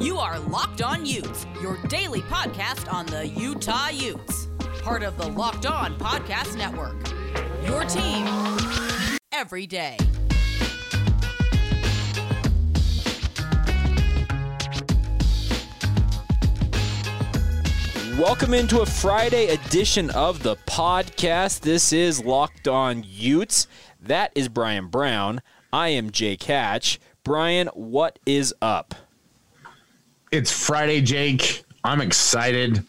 You 0.00 0.18
are 0.18 0.40
Locked 0.40 0.82
On 0.82 1.06
Utes, 1.06 1.46
your 1.62 1.78
daily 1.86 2.20
podcast 2.22 2.92
on 2.92 3.06
the 3.06 3.28
Utah 3.28 3.90
Utes. 3.90 4.48
Part 4.82 5.04
of 5.04 5.16
the 5.16 5.28
Locked 5.28 5.66
On 5.66 5.96
Podcast 5.96 6.56
Network. 6.56 6.96
Your 7.64 7.84
team 7.84 8.26
every 9.30 9.68
day. 9.68 9.96
Welcome 18.18 18.52
into 18.52 18.80
a 18.80 18.86
Friday 18.86 19.46
edition 19.46 20.10
of 20.10 20.42
the 20.42 20.56
podcast. 20.66 21.60
This 21.60 21.92
is 21.92 22.24
Locked 22.24 22.66
On 22.66 23.04
Utes. 23.06 23.68
That 24.00 24.32
is 24.34 24.48
Bryan 24.48 24.88
Brown. 24.88 25.40
I 25.72 25.90
am 25.90 26.10
Jake 26.10 26.42
Hatch. 26.42 26.98
Bryan, 27.22 27.68
what 27.68 28.18
is 28.26 28.52
up? 28.60 28.96
It's 30.34 30.50
Friday, 30.50 31.00
Jake. 31.00 31.62
I'm 31.84 32.00
excited. 32.00 32.84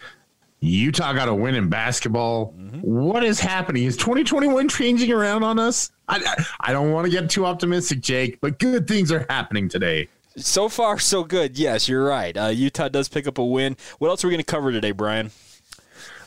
Utah 0.62 1.14
got 1.14 1.28
a 1.28 1.34
win 1.36 1.54
in 1.54 1.70
basketball. 1.70 2.56
Mm-hmm. 2.58 2.80
What 2.80 3.24
is 3.24 3.40
happening? 3.40 3.84
Is 3.84 3.96
2021 3.98 4.68
changing 4.68 5.12
around 5.12 5.44
on 5.44 5.60
us? 5.60 5.92
I, 6.08 6.24
I, 6.26 6.46
I 6.70 6.74
don't 6.74 6.92
want 6.92 7.06
to 7.06 7.12
get 7.12 7.30
too 7.30 7.46
optimistic, 7.46 8.02
Jake, 8.02 8.42
but 8.42 8.58
good 8.58 8.88
things 8.88 9.12
are 9.12 9.28
happening 9.30 9.70
today. 9.70 10.08
So 10.38 10.70
far, 10.70 10.98
so 10.98 11.24
good. 11.24 11.56
Yes, 11.56 11.88
you're 11.88 12.04
right. 12.04 12.36
Uh, 12.36 12.48
Utah 12.48 12.90
does 12.90 13.10
pick 13.10 13.28
up 13.28 13.38
a 13.38 13.46
win. 13.46 13.78
What 14.00 14.08
else 14.08 14.24
are 14.24 14.28
we 14.28 14.34
going 14.34 14.44
to 14.44 14.52
cover 14.52 14.72
today, 14.72 14.92
Bryan? 14.92 15.30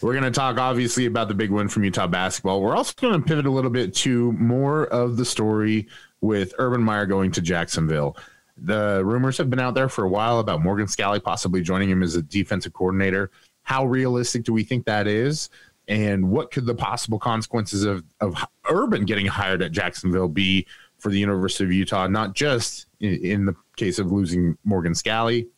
We're 0.01 0.13
going 0.13 0.23
to 0.23 0.31
talk 0.31 0.57
obviously 0.57 1.07
about 1.07 1.27
the 1.27 1.35
big 1.35 1.51
win 1.51 1.69
from 1.69 1.83
Utah 1.83 2.07
basketball. 2.07 2.63
We're 2.63 2.77
also 2.77 2.93
going 2.97 3.21
to 3.21 3.27
pivot 3.27 3.45
a 3.45 3.51
little 3.51 3.73
bit 3.73 3.93
to 3.97 4.31
more 4.35 4.87
of 4.87 5.17
the 5.17 5.25
story 5.25 5.89
with 6.21 6.55
Urban 6.59 6.81
Meyer 6.81 7.07
going 7.07 7.33
to 7.33 7.41
Jacksonville. 7.41 8.17
The 8.61 9.03
rumors 9.05 9.39
have 9.39 9.51
been 9.51 9.61
out 9.61 9.75
there 9.75 9.89
for 9.89 10.05
a 10.05 10.09
while 10.09 10.41
about 10.41 10.63
Morgan 10.63 10.87
Scalley 10.87 11.23
possibly 11.23 11.63
joining 11.63 11.91
him 11.91 12.03
as 12.03 12.17
a 12.17 12.23
defensive 12.23 12.73
coordinator. 12.73 13.31
How 13.63 13.85
realistic 13.85 14.45
do 14.45 14.53
we 14.53 14.65
think 14.65 14.87
that 14.87 15.07
is? 15.07 15.51
And 15.87 16.31
what 16.31 16.51
could 16.51 16.67
the 16.67 16.75
possible 16.75 17.19
consequences 17.19 17.85
of, 17.85 18.05
of 18.21 18.37
Urban 18.69 19.05
getting 19.05 19.27
hired 19.27 19.63
at 19.63 19.73
Jacksonville 19.73 20.29
be 20.29 20.67
for 20.99 21.11
the 21.11 21.19
University 21.19 21.65
of 21.65 21.73
Utah, 21.73 22.07
not 22.07 22.35
just 22.35 22.87
in, 23.01 23.15
in 23.25 23.47
the 23.47 23.55
case 23.77 23.99
of 23.99 24.13
losing 24.13 24.59
Morgan 24.65 24.93
Scalley? 24.93 25.49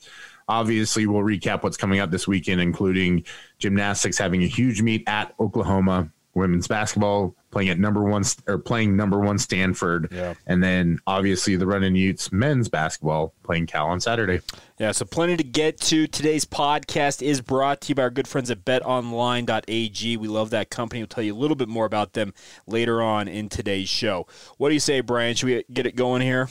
Obviously, 0.49 1.07
we'll 1.07 1.23
recap 1.23 1.63
what's 1.63 1.77
coming 1.77 2.01
up 2.01 2.11
this 2.11 2.27
weekend, 2.29 2.61
including 2.61 3.25
gymnastics 3.59 4.19
having 4.19 4.43
a 4.43 4.49
huge 4.49 4.83
meet 4.83 5.05
at 5.09 5.35
Oklahoma, 5.39 6.11
women's 6.35 6.69
basketball 6.69 7.35
playing 7.51 7.69
at 7.69 7.79
number 7.79 8.03
one 8.03 8.23
or 8.47 8.59
playing 8.59 8.97
number 8.97 9.19
one 9.19 9.39
Stanford, 9.39 10.09
yeah. 10.13 10.35
and 10.47 10.63
then 10.63 10.99
obviously 11.07 11.57
the 11.57 11.67
Running 11.67 11.97
Utes 11.97 12.31
men's 12.33 12.69
basketball 12.69 13.35
playing 13.43 13.67
Cal 13.67 13.89
on 13.89 14.01
Saturday. 14.01 14.41
Yeah, 14.79 14.93
so 14.93 15.05
plenty 15.05 15.37
to 15.37 15.45
get 15.45 15.79
to. 15.83 16.07
Today's 16.07 16.45
podcast 16.45 17.23
is 17.23 17.41
brought 17.41 17.81
to 17.83 17.89
you 17.91 17.95
by 17.97 18.03
our 18.03 18.11
good 18.11 18.29
friends 18.29 18.51
at 18.51 18.65
BetOnline.ag. 18.65 20.17
We 20.17 20.29
love 20.29 20.51
that 20.51 20.71
company. 20.71 21.01
We'll 21.01 21.09
tell 21.09 21.25
you 21.25 21.35
a 21.35 21.39
little 21.39 21.57
bit 21.57 21.69
more 21.69 21.87
about 21.87 22.13
them 22.13 22.33
later 22.67 23.03
on 23.03 23.29
in 23.29 23.49
today's 23.49 23.89
show. 23.89 24.27
What 24.59 24.69
do 24.69 24.75
you 24.75 24.81
say, 24.81 25.01
Bryan? 25.01 25.35
Should 25.35 25.47
we 25.47 25.65
get 25.73 25.87
it 25.87 25.97
going 25.97 26.23
here? 26.23 26.49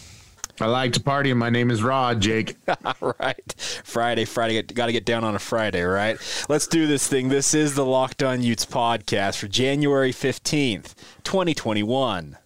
I 0.61 0.67
like 0.67 0.93
to 0.93 0.99
party, 0.99 1.31
and 1.31 1.39
my 1.39 1.49
name 1.49 1.71
is 1.71 1.81
Rod, 1.81 2.21
Jake. 2.21 2.55
All 2.85 3.15
right. 3.19 3.55
Friday, 3.83 4.25
Friday. 4.25 4.61
Got 4.61 4.87
to 4.87 4.91
get 4.91 5.05
down 5.05 5.23
on 5.23 5.35
a 5.35 5.39
Friday, 5.39 5.83
right? 5.83 6.17
Let's 6.49 6.67
do 6.67 6.87
this 6.87 7.07
thing. 7.07 7.29
This 7.29 7.53
is 7.53 7.75
the 7.75 7.85
Locked 7.85 8.23
On 8.23 8.41
Utes 8.41 8.65
podcast 8.65 9.37
for 9.39 9.47
January 9.47 10.11
15th, 10.11 10.95
2021. 11.23 12.37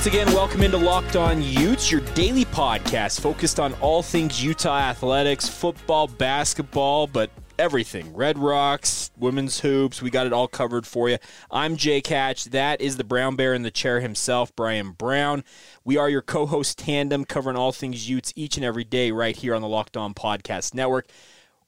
Once 0.00 0.06
again, 0.06 0.32
welcome 0.32 0.62
into 0.62 0.78
Locked 0.78 1.14
On 1.14 1.42
Utes, 1.42 1.92
your 1.92 2.00
daily 2.14 2.46
podcast 2.46 3.20
focused 3.20 3.60
on 3.60 3.74
all 3.82 4.02
things 4.02 4.42
Utah 4.42 4.78
athletics, 4.78 5.46
football, 5.46 6.06
basketball, 6.06 7.06
but 7.06 7.30
everything. 7.58 8.10
Red 8.14 8.38
Rocks, 8.38 9.10
women's 9.18 9.60
hoops, 9.60 10.00
we 10.00 10.08
got 10.08 10.26
it 10.26 10.32
all 10.32 10.48
covered 10.48 10.86
for 10.86 11.10
you. 11.10 11.18
I'm 11.50 11.76
Jake 11.76 12.06
Hatch. 12.06 12.46
That 12.46 12.80
is 12.80 12.96
the 12.96 13.04
Brown 13.04 13.36
Bear 13.36 13.52
in 13.52 13.60
the 13.60 13.70
chair 13.70 14.00
himself, 14.00 14.56
Bryan 14.56 14.92
Brown. 14.92 15.44
We 15.84 15.98
are 15.98 16.08
your 16.08 16.22
co 16.22 16.46
host 16.46 16.78
tandem 16.78 17.26
covering 17.26 17.58
all 17.58 17.70
things 17.70 18.08
Utes 18.08 18.32
each 18.34 18.56
and 18.56 18.64
every 18.64 18.84
day 18.84 19.10
right 19.10 19.36
here 19.36 19.54
on 19.54 19.60
the 19.60 19.68
Locked 19.68 19.98
On 19.98 20.14
Podcast 20.14 20.72
Network. 20.72 21.10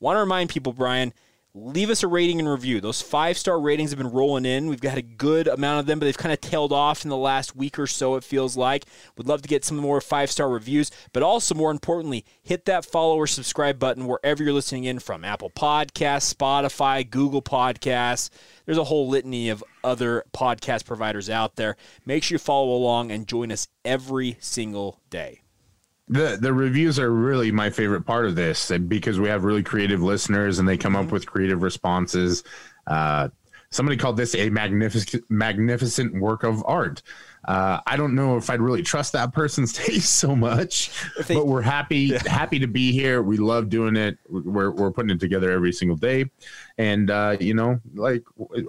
Want 0.01 0.17
to 0.17 0.21
remind 0.21 0.49
people, 0.49 0.73
Bryan, 0.73 1.13
leave 1.55 1.91
us 1.91 2.03
a 2.03 2.09
rating 2.09 2.39
and 2.39 2.49
review. 2.49 2.81
Those 2.81 3.03
five 3.03 3.37
star 3.37 3.61
ratings 3.61 3.91
have 3.91 3.99
been 3.99 4.11
rolling 4.11 4.47
in. 4.47 4.69
We've 4.69 4.81
got 4.81 4.97
a 4.97 5.03
good 5.03 5.49
amount 5.49 5.81
of 5.81 5.87
them, 5.87 5.99
but 5.99 6.07
they've 6.07 6.17
kind 6.17 6.33
of 6.33 6.41
tailed 6.41 6.73
off 6.73 7.05
in 7.05 7.11
the 7.11 7.17
last 7.17 7.55
week 7.55 7.79
or 7.79 7.87
so, 7.87 8.15
it 8.17 8.25
feels 8.25 8.57
like. 8.57 8.87
we'd 9.17 9.27
love 9.27 9.43
to 9.43 9.49
get 9.49 9.65
some 9.65 9.77
more 9.77 10.01
five 10.01 10.31
star 10.31 10.49
reviews, 10.49 10.91
but 11.13 11.23
also 11.23 11.55
more 11.55 11.71
importantly, 11.71 12.25
hit 12.43 12.65
that 12.65 12.87
follow 12.87 13.17
or 13.17 13.27
subscribe 13.27 13.79
button 13.79 14.07
wherever 14.07 14.43
you're 14.43 14.53
listening 14.53 14.85
in 14.85 14.99
from 14.99 15.25
Apple 15.25 15.51
Podcasts, 15.51 16.35
Spotify, 16.35 17.09
Google 17.09 17.43
Podcasts. 17.43 18.31
There's 18.65 18.79
a 18.79 18.85
whole 18.85 19.09
litany 19.09 19.51
of 19.51 19.63
other 19.85 20.25
podcast 20.33 20.87
providers 20.87 21.29
out 21.29 21.57
there. 21.57 21.77
Make 22.07 22.23
sure 22.23 22.37
you 22.37 22.39
follow 22.39 22.75
along 22.75 23.11
and 23.11 23.27
join 23.27 23.53
us 23.53 23.69
every 23.85 24.39
single 24.41 25.01
day 25.11 25.42
the 26.13 26.39
the 26.41 26.53
reviews 26.53 26.99
are 26.99 27.11
really 27.11 27.51
my 27.51 27.71
favorite 27.71 28.03
part 28.03 28.27
of 28.27 28.35
this 28.35 28.71
because 28.87 29.19
we 29.19 29.29
have 29.29 29.45
really 29.45 29.63
creative 29.63 30.03
listeners 30.03 30.59
and 30.59 30.69
they 30.69 30.77
come 30.77 30.93
mm-hmm. 30.93 31.07
up 31.07 31.13
with 31.13 31.27
creative 31.27 31.63
responses. 31.63 32.45
Uh, 32.87 33.29
somebody 33.71 33.97
called 33.97 34.17
this 34.17 34.35
a 34.35 34.51
magnificent 34.51 35.25
magnificent 35.31 36.15
work 36.21 36.45
of 36.45 36.63
art. 36.67 37.03
Uh, 37.45 37.81
I 37.87 37.97
don't 37.97 38.15
know 38.15 38.37
if 38.37 38.51
I'd 38.51 38.61
really 38.61 38.83
trust 38.83 39.15
that 39.15 39.33
person's 39.33 39.73
taste 39.73 40.13
so 40.17 40.37
much, 40.37 40.93
they, 41.27 41.35
but 41.35 41.47
we're 41.47 41.63
happy 41.63 41.99
yeah. 41.99 42.23
happy 42.27 42.59
to 42.61 42.69
be 42.69 42.93
here. 42.93 43.23
We 43.23 43.39
love 43.39 43.69
doing 43.69 43.97
it. 43.97 44.19
We're 44.29 44.71
we're 44.71 44.93
putting 44.93 45.11
it 45.11 45.21
together 45.21 45.51
every 45.51 45.73
single 45.73 45.97
day. 45.97 46.27
And 46.79 47.11
uh, 47.11 47.37
you 47.41 47.55
know, 47.55 47.81
like 47.95 48.25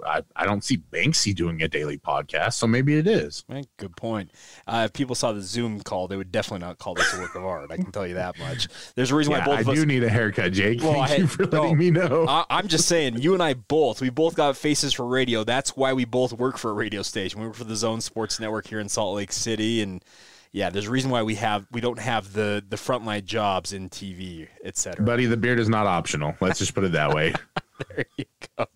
I, 0.06 0.22
I 0.36 0.44
don't 0.44 0.62
see 0.62 0.78
Banksy 0.78 1.34
doing 1.34 1.62
a 1.62 1.68
daily 1.68 1.98
podcast, 1.98 2.54
so 2.54 2.66
maybe 2.66 2.96
it 2.96 3.06
is. 3.06 3.44
Good 3.76 3.96
point. 3.96 4.30
Uh, 4.66 4.82
if 4.86 4.92
people 4.92 5.14
saw 5.14 5.32
the 5.32 5.40
Zoom 5.40 5.80
call, 5.80 6.08
they 6.08 6.16
would 6.16 6.30
definitely 6.30 6.66
not 6.66 6.78
call 6.78 6.94
this 6.94 7.12
a 7.14 7.18
work 7.18 7.34
of 7.34 7.44
art. 7.44 7.70
I 7.70 7.76
can 7.76 7.90
tell 7.92 8.06
you 8.06 8.14
that 8.14 8.38
much. 8.38 8.68
There's 8.94 9.10
a 9.10 9.14
reason 9.14 9.32
yeah, 9.32 9.40
why 9.40 9.44
both 9.56 9.68
I 9.68 9.70
of 9.72 9.76
do 9.76 9.86
need 9.86 10.04
a 10.04 10.08
haircut, 10.08 10.52
Jake. 10.52 10.82
Well, 10.82 10.92
Thank 10.92 11.10
I, 11.10 11.16
you 11.16 11.26
for 11.26 11.44
letting 11.44 11.70
no, 11.70 11.74
me 11.74 11.90
know. 11.90 12.26
I, 12.28 12.44
I'm 12.50 12.68
just 12.68 12.86
saying, 12.86 13.18
you 13.18 13.34
and 13.34 13.42
I 13.42 13.54
both, 13.54 14.00
we 14.00 14.10
both 14.10 14.34
got 14.34 14.56
faces 14.56 14.92
for 14.92 15.06
radio. 15.06 15.44
That's 15.44 15.76
why 15.76 15.92
we 15.92 16.04
both 16.04 16.32
work 16.32 16.58
for 16.58 16.70
a 16.70 16.74
radio 16.74 17.02
station. 17.02 17.40
We 17.40 17.46
work 17.46 17.56
for 17.56 17.64
the 17.64 17.76
Zone 17.76 18.00
Sports 18.00 18.38
Network 18.38 18.66
here 18.66 18.80
in 18.80 18.88
Salt 18.88 19.16
Lake 19.16 19.32
City, 19.32 19.82
and 19.82 20.04
yeah, 20.54 20.70
there's 20.70 20.86
a 20.86 20.90
reason 20.90 21.10
why 21.10 21.24
we 21.24 21.34
have 21.34 21.66
we 21.72 21.80
don't 21.80 21.98
have 21.98 22.32
the 22.32 22.64
the 22.68 22.76
frontline 22.76 23.24
jobs 23.24 23.72
in 23.72 23.90
TV, 23.90 24.46
etc. 24.62 25.04
Buddy, 25.04 25.26
the 25.26 25.36
beard 25.36 25.58
is 25.58 25.68
not 25.68 25.88
optional. 25.88 26.36
Let's 26.40 26.60
just 26.60 26.76
put 26.76 26.84
it 26.84 26.92
that 26.92 27.12
way. 27.12 27.34
there 27.88 28.04
you 28.16 28.24
go. 28.56 28.66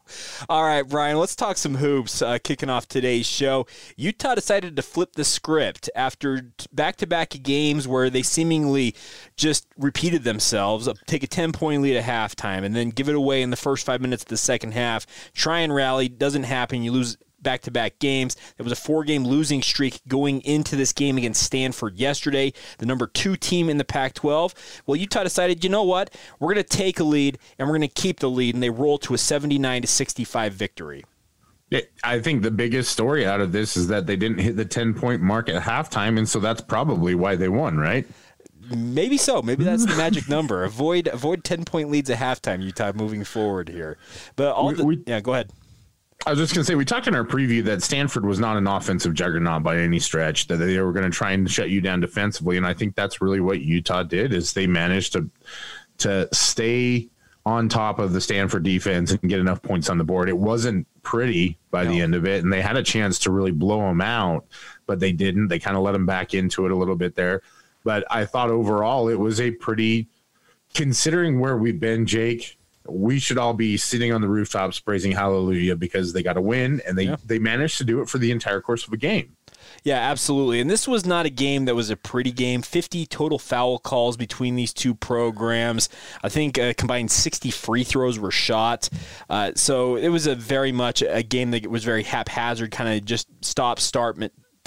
All 0.49 0.65
right, 0.65 0.83
Bryan, 0.83 1.19
let's 1.19 1.37
talk 1.37 1.57
some 1.57 1.77
hoops. 1.77 2.21
Uh, 2.21 2.39
kicking 2.43 2.69
off 2.69 2.89
today's 2.89 3.27
show, 3.27 3.65
Utah 3.97 4.35
decided 4.35 4.75
to 4.75 4.83
flip 4.83 5.13
the 5.13 5.23
script 5.23 5.89
after 5.95 6.51
back 6.73 6.97
to 6.97 7.07
back 7.07 7.31
games 7.45 7.87
where 7.87 8.11
they 8.11 8.23
seemingly 8.23 8.97
just 9.37 9.69
repeated 9.77 10.25
themselves, 10.25 10.89
uh, 10.89 10.95
take 11.07 11.23
a 11.23 11.29
10 11.29 11.53
point 11.53 11.81
lead 11.81 11.97
at 11.97 12.03
halftime, 12.03 12.65
and 12.65 12.75
then 12.75 12.91
give 12.91 13.09
it 13.09 13.15
away 13.15 13.41
in 13.41 13.51
the 13.51 13.57
first 13.57 13.87
five 13.87 14.01
minutes 14.01 14.25
of 14.25 14.29
the 14.29 14.37
second 14.37 14.73
half. 14.73 15.07
Try 15.33 15.61
and 15.61 15.73
rally, 15.73 16.09
doesn't 16.09 16.43
happen. 16.43 16.83
You 16.83 16.91
lose 16.91 17.17
back 17.43 17.63
to 17.63 17.71
back 17.71 17.99
games. 17.99 18.37
There 18.57 18.65
was 18.65 18.73
a 18.73 18.77
four 18.77 19.05
game 19.05 19.25
losing 19.25 19.63
streak 19.63 20.01
going 20.09 20.41
into 20.43 20.77
this 20.77 20.93
game 20.93 21.19
against 21.19 21.43
Stanford 21.43 21.97
yesterday, 21.97 22.53
the 22.79 22.87
number 22.87 23.07
two 23.07 23.37
team 23.37 23.69
in 23.69 23.79
the 23.79 23.85
Pac 23.85 24.15
12. 24.15 24.83
Well, 24.87 24.97
Utah 24.97 25.23
decided, 25.23 25.65
you 25.65 25.71
know 25.71 25.85
what? 25.85 26.15
We're 26.39 26.53
going 26.55 26.65
to 26.65 26.77
take 26.77 27.01
a 27.01 27.05
lead 27.05 27.39
and 27.59 27.69
we're 27.69 27.77
going 27.77 27.89
to 27.89 27.95
keep 27.95 28.21
the 28.21 28.31
lead, 28.31 28.55
and 28.55 28.63
they 28.63 28.71
roll 28.71 28.99
to 28.99 29.15
a 29.15 29.19
79 29.19 29.83
to 29.83 29.89
65 29.89 30.53
victory. 30.53 31.05
I 32.03 32.19
think 32.21 32.43
the 32.43 32.51
biggest 32.51 32.91
story 32.91 33.27
out 33.27 33.43
of 33.43 33.53
this 33.53 33.77
is 33.77 33.89
that 33.89 34.07
they 34.07 34.17
didn't 34.17 34.39
hit 34.39 34.57
the 34.57 34.65
10 34.65 34.95
point 34.95 35.21
mark 35.21 35.51
at 35.51 35.63
halftime. 35.63 36.17
And 36.17 36.27
so 36.27 36.41
that's 36.41 36.63
probably 36.63 37.15
why 37.15 37.37
they 37.37 37.51
won, 37.51 37.77
right? 37.77 38.07
Maybe 38.71 39.17
so. 39.17 39.43
Maybe 39.43 39.65
that's 39.65 39.85
the 39.85 39.97
magic 39.97 40.29
number. 40.31 40.65
Avoid 40.65 41.09
avoid 41.09 41.45
ten 41.45 41.65
point 41.65 41.91
leads 41.91 42.11
at 42.11 42.19
halftime. 42.19 42.63
Utah 42.63 42.93
moving 42.95 43.25
forward 43.25 43.69
here, 43.69 43.97
but 44.37 44.53
all 44.53 44.73
the, 44.73 44.85
we, 44.85 45.03
yeah. 45.07 45.21
Go 45.21 45.33
ahead. 45.33 45.51
I 46.27 46.31
was 46.31 46.41
just 46.41 46.55
going 46.55 46.63
to 46.63 46.65
say 46.65 46.75
we 46.75 46.85
talked 46.85 47.07
in 47.07 47.15
our 47.15 47.25
preview 47.25 47.63
that 47.65 47.83
Stanford 47.83 48.27
was 48.27 48.41
not 48.41 48.57
an 48.57 48.67
offensive 48.67 49.15
juggernaut 49.15 49.63
by 49.63 49.79
any 49.79 50.01
stretch. 50.01 50.49
That 50.49 50.57
they 50.57 50.79
were 50.81 50.93
going 50.93 51.05
to 51.05 51.17
try 51.17 51.33
and 51.33 51.51
shut 51.51 51.71
you 51.71 51.81
down 51.81 52.01
defensively, 52.01 52.57
and 52.57 52.67
I 52.67 52.75
think 52.75 52.95
that's 52.95 53.21
really 53.21 53.41
what 53.41 53.61
Utah 53.61 54.03
did. 54.03 54.33
Is 54.33 54.53
they 54.53 54.67
managed 54.67 55.13
to 55.13 55.31
to 55.99 56.29
stay 56.33 57.09
on 57.47 57.69
top 57.69 57.99
of 57.99 58.13
the 58.13 58.21
Stanford 58.21 58.63
defense 58.63 59.13
and 59.13 59.23
get 59.23 59.41
enough 59.41 59.63
points 59.63 59.89
on 59.89 59.97
the 59.97 60.05
board. 60.05 60.29
It 60.29 60.37
wasn't 60.37 60.87
pretty 61.03 61.57
by 61.71 61.85
no. 61.85 61.91
the 61.91 62.01
end 62.03 62.15
of 62.15 62.27
it, 62.27 62.43
and 62.43 62.53
they 62.53 62.61
had 62.61 62.77
a 62.77 62.83
chance 62.83 63.19
to 63.21 63.31
really 63.31 63.53
blow 63.53 63.81
them 63.81 64.01
out, 64.01 64.45
but 64.87 65.01
they 65.01 65.13
didn't. 65.13 65.49
They 65.49 65.59
kind 65.59 65.77
of 65.77 65.83
let 65.83 65.93
them 65.93 66.05
back 66.05 66.35
into 66.35 66.67
it 66.67 66.73
a 66.73 66.77
little 66.77 66.97
bit 66.97 67.15
there. 67.15 67.43
But 67.85 68.05
I 68.11 68.27
thought 68.27 68.51
overall 68.51 69.09
it 69.09 69.19
was 69.19 69.41
a 69.41 69.53
pretty, 69.53 70.09
considering 70.75 71.41
where 71.41 71.57
we've 71.57 71.81
been, 71.81 72.05
Jake, 72.05 72.59
we 72.89 73.19
should 73.19 73.39
all 73.39 73.55
be 73.55 73.77
sitting 73.77 74.13
on 74.13 74.21
the 74.21 74.29
rooftops 74.29 74.81
praising 74.81 75.13
hallelujah 75.13 75.77
because 75.77 76.13
they 76.13 76.23
got 76.23 76.37
a 76.37 76.41
win 76.41 76.81
and 76.87 76.97
they, 76.97 77.05
yeah. 77.05 77.17
they 77.25 77.39
managed 77.39 77.79
to 77.79 77.85
do 77.85 78.01
it 78.01 78.09
for 78.09 78.19
the 78.19 78.31
entire 78.31 78.61
course 78.61 78.87
of 78.87 78.93
a 78.93 78.97
game. 78.97 79.37
Yeah, 79.85 79.99
absolutely. 79.99 80.61
And 80.61 80.69
this 80.71 80.89
was 80.89 81.07
not 81.07 81.27
a 81.27 81.31
game 81.31 81.67
that 81.67 81.75
was 81.75 81.91
a 81.91 81.97
pretty 81.97 82.33
game. 82.33 82.63
50 82.63 83.07
total 83.07 83.39
foul 83.39 83.79
calls 83.79 84.17
between 84.17 84.57
these 84.57 84.73
two 84.73 84.95
programs. 84.95 85.89
I 86.23 86.29
think 86.29 86.59
uh, 86.59 86.75
combined 86.77 87.11
60 87.11 87.51
free 87.51 87.85
throws 87.85 88.19
were 88.19 88.31
shot. 88.31 88.89
Uh, 89.29 89.53
so 89.55 89.97
it 89.97 90.09
was 90.09 90.27
a 90.27 90.35
very 90.35 90.73
much 90.73 91.03
a 91.03 91.23
game 91.23 91.51
that 91.53 91.67
was 91.69 91.85
very 91.85 92.03
haphazard, 92.03 92.71
kind 92.71 92.99
of 92.99 93.05
just 93.05 93.29
stop, 93.43 93.79
start 93.79 94.17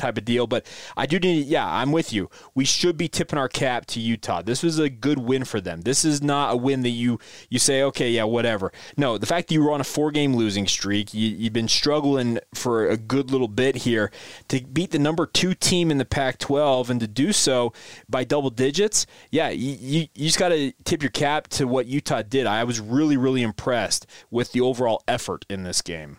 type 0.01 0.18
of 0.18 0.25
deal. 0.25 0.48
But 0.48 0.65
I 0.98 1.06
do 1.06 1.19
need, 1.19 1.48
yeah, 1.48 1.68
I'm 1.68 1.92
with 1.92 2.12
you. 2.12 2.30
We 2.56 2.65
should 2.65 2.98
be 2.98 3.07
tipping 3.07 3.39
our 3.39 3.48
cap 3.48 3.86
to 3.88 4.00
Utah. 4.00 4.42
This 4.42 4.63
was 4.63 4.80
a 4.80 4.89
good 4.89 5.19
win 5.19 5.45
for 5.45 5.62
them. 5.62 5.81
This 5.81 6.03
is 6.03 6.21
not 6.21 6.53
a 6.53 6.57
win 6.57 6.81
that 6.81 6.89
you 6.89 7.19
you 7.50 7.59
say, 7.59 7.83
okay, 7.83 8.09
yeah, 8.09 8.24
whatever. 8.24 8.71
No, 8.98 9.18
the 9.18 9.25
fact 9.25 9.48
that 9.48 9.53
you 9.53 9.63
were 9.63 9.71
on 9.71 9.81
a 9.81 9.86
four 9.86 10.12
game 10.12 10.36
losing 10.36 10.68
streak, 10.68 11.13
you, 11.13 11.30
you've 11.30 11.53
been 11.53 11.68
struggling 11.68 12.39
for 12.53 12.88
a 12.88 12.98
good 12.98 13.31
little 13.31 13.48
bit 13.48 13.77
here 13.77 14.12
to 14.48 14.62
beat 14.62 14.92
the 14.92 15.00
number 15.00 15.25
two 15.25 15.53
team 15.53 15.92
in 15.92 15.98
the 15.98 16.06
Pac 16.06 16.38
12 16.39 16.89
and 16.89 17.00
to 17.00 17.07
do 17.07 17.31
so 17.31 17.74
by 18.09 18.24
double 18.24 18.50
digits. 18.50 19.06
Yeah, 19.30 19.50
you, 19.50 19.77
you, 19.80 20.07
you 20.15 20.25
just 20.25 20.39
got 20.39 20.50
to 20.50 20.71
tip 20.83 21.01
your 21.01 21.12
cap 21.12 21.47
to 21.50 21.65
what 21.65 21.86
Utah 21.86 22.21
did. 22.21 22.47
I 22.47 22.63
was 22.63 22.80
really, 22.80 23.18
really 23.18 23.44
impressed 23.44 24.06
with 24.30 24.51
the 24.51 24.62
overall 24.62 25.04
effort 25.07 25.45
in 25.50 25.63
this 25.63 25.81
game 25.81 26.18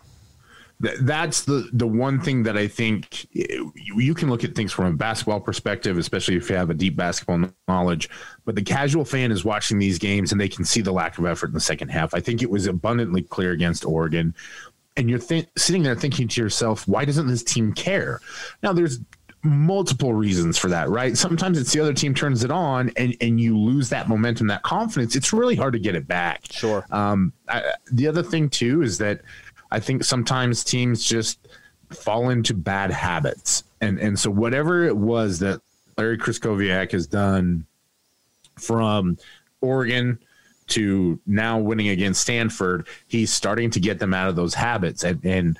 that's 0.79 1.43
the 1.43 1.69
the 1.71 1.87
one 1.87 2.19
thing 2.19 2.43
that 2.43 2.57
I 2.57 2.67
think 2.67 3.27
you, 3.31 3.71
you, 3.75 4.13
can 4.13 4.29
look 4.29 4.43
at 4.43 4.53
things 4.53 4.73
from 4.73 4.85
a 4.85 4.93
basketball 4.93 5.39
perspective, 5.39 5.97
especially 5.97 6.35
if 6.35 6.49
you 6.49 6.55
have 6.55 6.69
a 6.69 6.73
deep 6.73 6.95
basketball 6.95 7.49
knowledge. 7.67 8.09
But 8.43 8.55
the 8.55 8.63
casual 8.63 9.05
fan 9.05 9.31
is 9.31 9.45
watching 9.45 9.79
these 9.79 9.97
games 9.97 10.31
and 10.31 10.41
they 10.41 10.49
can 10.49 10.65
see 10.65 10.81
the 10.81 10.91
lack 10.91 11.17
of 11.17 11.25
effort 11.25 11.47
in 11.47 11.53
the 11.53 11.61
second 11.61 11.89
half. 11.89 12.13
I 12.13 12.19
think 12.19 12.41
it 12.41 12.49
was 12.49 12.67
abundantly 12.67 13.21
clear 13.21 13.51
against 13.51 13.85
Oregon, 13.85 14.35
and 14.97 15.09
you're 15.09 15.19
th- 15.19 15.47
sitting 15.55 15.83
there 15.83 15.95
thinking 15.95 16.27
to 16.27 16.41
yourself, 16.41 16.87
why 16.87 17.05
doesn't 17.05 17.27
this 17.27 17.43
team 17.43 17.73
care? 17.73 18.19
Now 18.61 18.73
there's 18.73 18.99
multiple 19.43 20.13
reasons 20.13 20.57
for 20.57 20.69
that, 20.69 20.89
right? 20.89 21.17
Sometimes 21.17 21.59
it's 21.59 21.73
the 21.73 21.79
other 21.81 21.93
team 21.93 22.13
turns 22.13 22.43
it 22.43 22.51
on 22.51 22.91
and, 22.95 23.15
and 23.19 23.39
you 23.39 23.57
lose 23.57 23.89
that 23.89 24.07
momentum, 24.07 24.47
that 24.47 24.63
confidence. 24.63 25.15
It's 25.15 25.33
really 25.33 25.55
hard 25.55 25.73
to 25.73 25.79
get 25.79 25.95
it 25.95 26.07
back. 26.07 26.45
Sure. 26.49 26.85
Um, 26.91 27.33
I, 27.49 27.73
the 27.91 28.07
other 28.07 28.23
thing 28.23 28.49
too 28.49 28.81
is 28.81 28.97
that 28.99 29.21
I 29.73 29.79
think 29.79 30.03
sometimes 30.03 30.63
teams 30.63 31.03
just 31.03 31.39
fall 31.89 32.29
into 32.29 32.53
bad 32.53 32.91
habits. 32.91 33.63
And 33.81 33.99
and 33.99 34.17
so 34.19 34.29
whatever 34.29 34.85
it 34.85 34.95
was 34.95 35.39
that 35.39 35.61
Larry 35.97 36.19
Krystkowiak 36.19 36.91
has 36.91 37.07
done 37.07 37.65
from 38.59 39.17
Oregon 39.61 40.19
to 40.67 41.19
now 41.25 41.57
winning 41.57 41.87
against 41.87 42.21
Stanford, 42.21 42.87
he's 43.07 43.33
starting 43.33 43.71
to 43.71 43.79
get 43.79 43.97
them 43.97 44.13
out 44.13 44.29
of 44.29 44.35
those 44.35 44.53
habits. 44.53 45.03
And, 45.03 45.25
and 45.25 45.59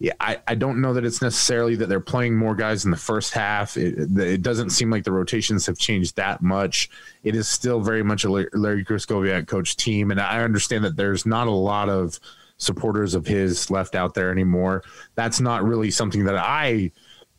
yeah, 0.00 0.12
I, 0.20 0.38
I 0.46 0.54
don't 0.54 0.82
know 0.82 0.92
that 0.92 1.06
it's 1.06 1.22
necessarily 1.22 1.76
that 1.76 1.88
they're 1.88 1.98
playing 1.98 2.36
more 2.36 2.54
guys 2.54 2.84
in 2.84 2.90
the 2.90 2.98
first 2.98 3.32
half. 3.32 3.78
It, 3.78 4.18
it 4.18 4.42
doesn't 4.42 4.70
seem 4.70 4.90
like 4.90 5.04
the 5.04 5.12
rotations 5.12 5.64
have 5.64 5.78
changed 5.78 6.16
that 6.16 6.42
much. 6.42 6.90
It 7.24 7.34
is 7.34 7.48
still 7.48 7.80
very 7.80 8.02
much 8.02 8.24
a 8.24 8.28
Larry 8.28 8.84
Krystkowiak 8.84 9.46
coach 9.46 9.76
team. 9.76 10.10
And 10.10 10.20
I 10.20 10.42
understand 10.42 10.84
that 10.84 10.96
there's 10.96 11.24
not 11.24 11.46
a 11.46 11.50
lot 11.50 11.88
of– 11.88 12.20
supporters 12.58 13.14
of 13.14 13.26
his 13.26 13.70
left 13.70 13.94
out 13.94 14.14
there 14.14 14.30
anymore. 14.30 14.82
That's 15.14 15.40
not 15.40 15.64
really 15.64 15.90
something 15.90 16.24
that 16.24 16.36
I 16.36 16.90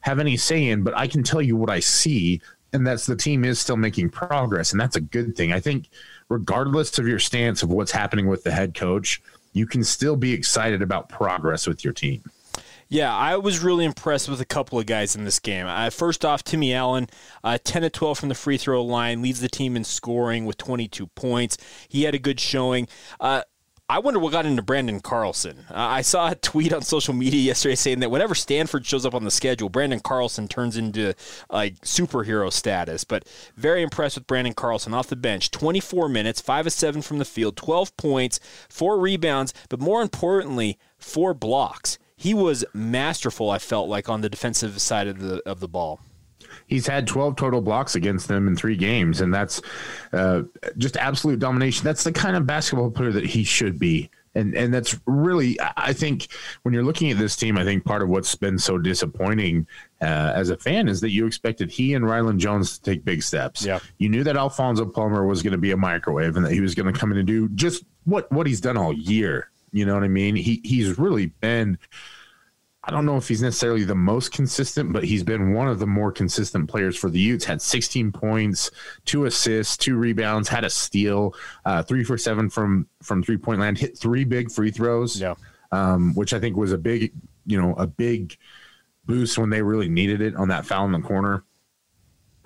have 0.01 0.19
any 0.19 0.37
say 0.37 0.67
in, 0.67 0.83
but 0.83 0.95
I 0.95 1.07
can 1.07 1.23
tell 1.23 1.41
you 1.41 1.55
what 1.55 1.69
I 1.69 1.79
see, 1.79 2.41
and 2.73 2.85
that's 2.85 3.05
the 3.05 3.15
team 3.15 3.43
is 3.43 3.59
still 3.59 3.77
making 3.77 4.09
progress, 4.09 4.71
and 4.71 4.79
that's 4.79 4.95
a 4.95 5.01
good 5.01 5.35
thing. 5.35 5.51
I 5.51 5.59
think, 5.59 5.89
regardless 6.29 6.97
of 6.99 7.07
your 7.07 7.19
stance 7.19 7.63
of 7.63 7.69
what's 7.69 7.91
happening 7.91 8.27
with 8.27 8.43
the 8.43 8.51
head 8.51 8.73
coach, 8.73 9.21
you 9.53 9.65
can 9.65 9.83
still 9.83 10.15
be 10.15 10.33
excited 10.33 10.81
about 10.81 11.09
progress 11.09 11.67
with 11.67 11.83
your 11.83 11.93
team. 11.93 12.23
Yeah, 12.89 13.13
I 13.13 13.35
was 13.35 13.59
really 13.59 13.83
impressed 13.83 14.29
with 14.29 14.39
a 14.39 14.45
couple 14.45 14.79
of 14.79 14.85
guys 14.85 15.15
in 15.15 15.25
this 15.25 15.39
game. 15.39 15.65
Uh, 15.65 15.89
first 15.89 16.23
off, 16.23 16.43
Timmy 16.43 16.73
Allen, 16.73 17.07
uh, 17.43 17.57
10 17.61 17.81
to 17.81 17.89
12 17.89 18.17
from 18.17 18.29
the 18.29 18.35
free 18.35 18.57
throw 18.57 18.81
line, 18.81 19.21
leads 19.21 19.41
the 19.41 19.49
team 19.49 19.75
in 19.75 19.83
scoring 19.83 20.45
with 20.45 20.55
22 20.57 21.07
points. 21.07 21.57
He 21.89 22.03
had 22.03 22.15
a 22.15 22.19
good 22.19 22.39
showing. 22.39 22.87
Uh, 23.19 23.41
I 23.89 23.99
wonder 23.99 24.19
what 24.19 24.33
got 24.33 24.45
into 24.45 24.61
Branden 24.61 25.01
Carlson. 25.01 25.59
Uh, 25.69 25.75
I 25.75 26.01
saw 26.01 26.29
a 26.29 26.35
tweet 26.35 26.73
on 26.73 26.81
social 26.81 27.13
media 27.13 27.39
yesterday 27.39 27.75
saying 27.75 28.01
that 28.01 28.11
whenever 28.11 28.35
Stanford 28.35 28.85
shows 28.85 29.05
up 29.05 29.13
on 29.13 29.23
the 29.23 29.31
schedule, 29.31 29.69
Branden 29.69 30.03
Carlson 30.03 30.49
turns 30.49 30.75
into 30.75 31.13
like 31.49 31.79
superhero 31.79 32.51
status. 32.51 33.05
But 33.05 33.25
very 33.55 33.81
impressed 33.81 34.17
with 34.17 34.27
Branden 34.27 34.53
Carlson 34.53 34.93
off 34.93 35.07
the 35.07 35.15
bench. 35.15 35.51
24 35.51 36.09
minutes, 36.09 36.41
5 36.41 36.67
of 36.67 36.73
7 36.73 37.01
from 37.01 37.19
the 37.19 37.23
field, 37.23 37.55
12 37.55 37.95
points, 37.95 38.41
4 38.67 38.99
rebounds, 38.99 39.53
but 39.69 39.79
more 39.79 40.01
importantly, 40.01 40.77
4 40.97 41.33
blocks. 41.33 41.97
He 42.17 42.33
was 42.33 42.65
masterful, 42.73 43.49
I 43.49 43.57
felt 43.57 43.87
like, 43.87 44.09
on 44.09 44.19
the 44.19 44.29
defensive 44.29 44.81
side 44.81 45.07
of 45.07 45.19
the 45.19 45.41
of 45.45 45.61
the 45.61 45.67
ball 45.69 46.01
he's 46.67 46.85
had 46.85 47.07
12 47.07 47.35
total 47.35 47.61
blocks 47.61 47.95
against 47.95 48.27
them 48.27 48.47
in 48.47 48.55
three 48.55 48.75
games, 48.75 49.21
and 49.21 49.33
that's 49.33 49.61
uh, 50.13 50.43
just 50.77 50.97
absolute 50.97 51.39
domination. 51.39 51.83
That's 51.83 52.03
the 52.03 52.11
kind 52.11 52.35
of 52.35 52.45
basketball 52.45 52.91
player 52.91 53.11
that 53.11 53.25
he 53.25 53.43
should 53.43 53.79
be. 53.79 54.09
And, 54.35 54.53
and 54.55 54.71
that's 54.71 54.99
really, 55.07 55.57
I 55.77 55.93
think, 55.93 56.27
when 56.61 56.71
you're 56.71 56.83
looking 56.83 57.09
at 57.09 57.17
this 57.17 57.35
team, 57.35 57.57
I 57.57 57.63
think 57.63 57.83
part 57.83 58.03
of 58.03 58.09
what's 58.09 58.35
been 58.35 58.59
so 58.59 58.77
disappointing 58.77 59.65
uh, 59.99 60.31
as 60.35 60.51
a 60.51 60.57
fan 60.57 60.87
is 60.87 61.01
that 61.01 61.09
you 61.09 61.25
expected 61.25 61.71
he 61.71 61.95
and 61.95 62.05
Rylan 62.05 62.37
Jones 62.37 62.77
to 62.77 62.83
take 62.83 63.03
big 63.03 63.23
steps. 63.23 63.65
Yeah. 63.65 63.79
You 63.97 64.09
knew 64.09 64.23
that 64.25 64.37
Alfonso 64.37 64.85
Plummer 64.85 65.25
was 65.25 65.41
going 65.41 65.53
to 65.53 65.57
be 65.57 65.71
a 65.71 65.77
microwave 65.77 66.35
and 66.35 66.45
that 66.45 66.51
he 66.51 66.61
was 66.61 66.75
going 66.75 66.91
to 66.91 66.97
come 66.97 67.11
in 67.11 67.17
and 67.17 67.25
do 67.25 67.49
just 67.49 67.83
what 68.05 68.31
what 68.31 68.45
he's 68.45 68.61
done 68.61 68.77
all 68.77 68.93
year. 68.93 69.49
You 69.71 69.87
know 69.87 69.95
what 69.95 70.03
I 70.03 70.07
mean? 70.07 70.35
He 70.35 70.61
he's 70.63 70.99
really 70.99 71.27
been 71.27 71.79
I 72.87 72.91
don't 72.91 73.05
know 73.05 73.17
if 73.17 73.27
he's 73.27 73.41
necessarily 73.41 73.83
the 73.83 73.95
most 73.95 74.31
consistent, 74.31 74.93
but 74.93 75.03
he's 75.03 75.21
been 75.21 75.53
one 75.53 75.67
of 75.67 75.77
the 75.77 75.85
more 75.85 76.09
consistent 76.09 76.69
players 76.69 76.95
for 76.95 77.09
the 77.09 77.19
Utes. 77.19 77.43
Had 77.43 77.61
16 77.61 78.13
points, 78.13 78.71
two 79.03 79.25
assists, 79.25 79.75
two 79.75 79.97
rebounds, 79.97 80.47
had 80.47 80.63
a 80.63 80.69
steal, 80.69 81.35
uh, 81.65 81.83
three 81.83 82.05
for 82.05 82.17
seven 82.17 82.49
from 82.49 82.87
from 83.03 83.21
three 83.21 83.35
point 83.35 83.59
land, 83.59 83.77
hit 83.77 83.97
three 83.97 84.23
big 84.23 84.49
free 84.49 84.71
throws, 84.71 85.19
yeah. 85.19 85.35
um, 85.73 86.15
which 86.15 86.33
I 86.33 86.39
think 86.39 86.55
was 86.55 86.71
a 86.71 86.77
big, 86.77 87.11
you 87.45 87.61
know, 87.61 87.73
a 87.73 87.85
big 87.85 88.37
boost 89.05 89.37
when 89.37 89.49
they 89.49 89.61
really 89.61 89.89
needed 89.89 90.21
it 90.21 90.35
on 90.37 90.47
that 90.47 90.65
foul 90.65 90.85
in 90.85 90.93
the 90.93 91.01
corner 91.01 91.43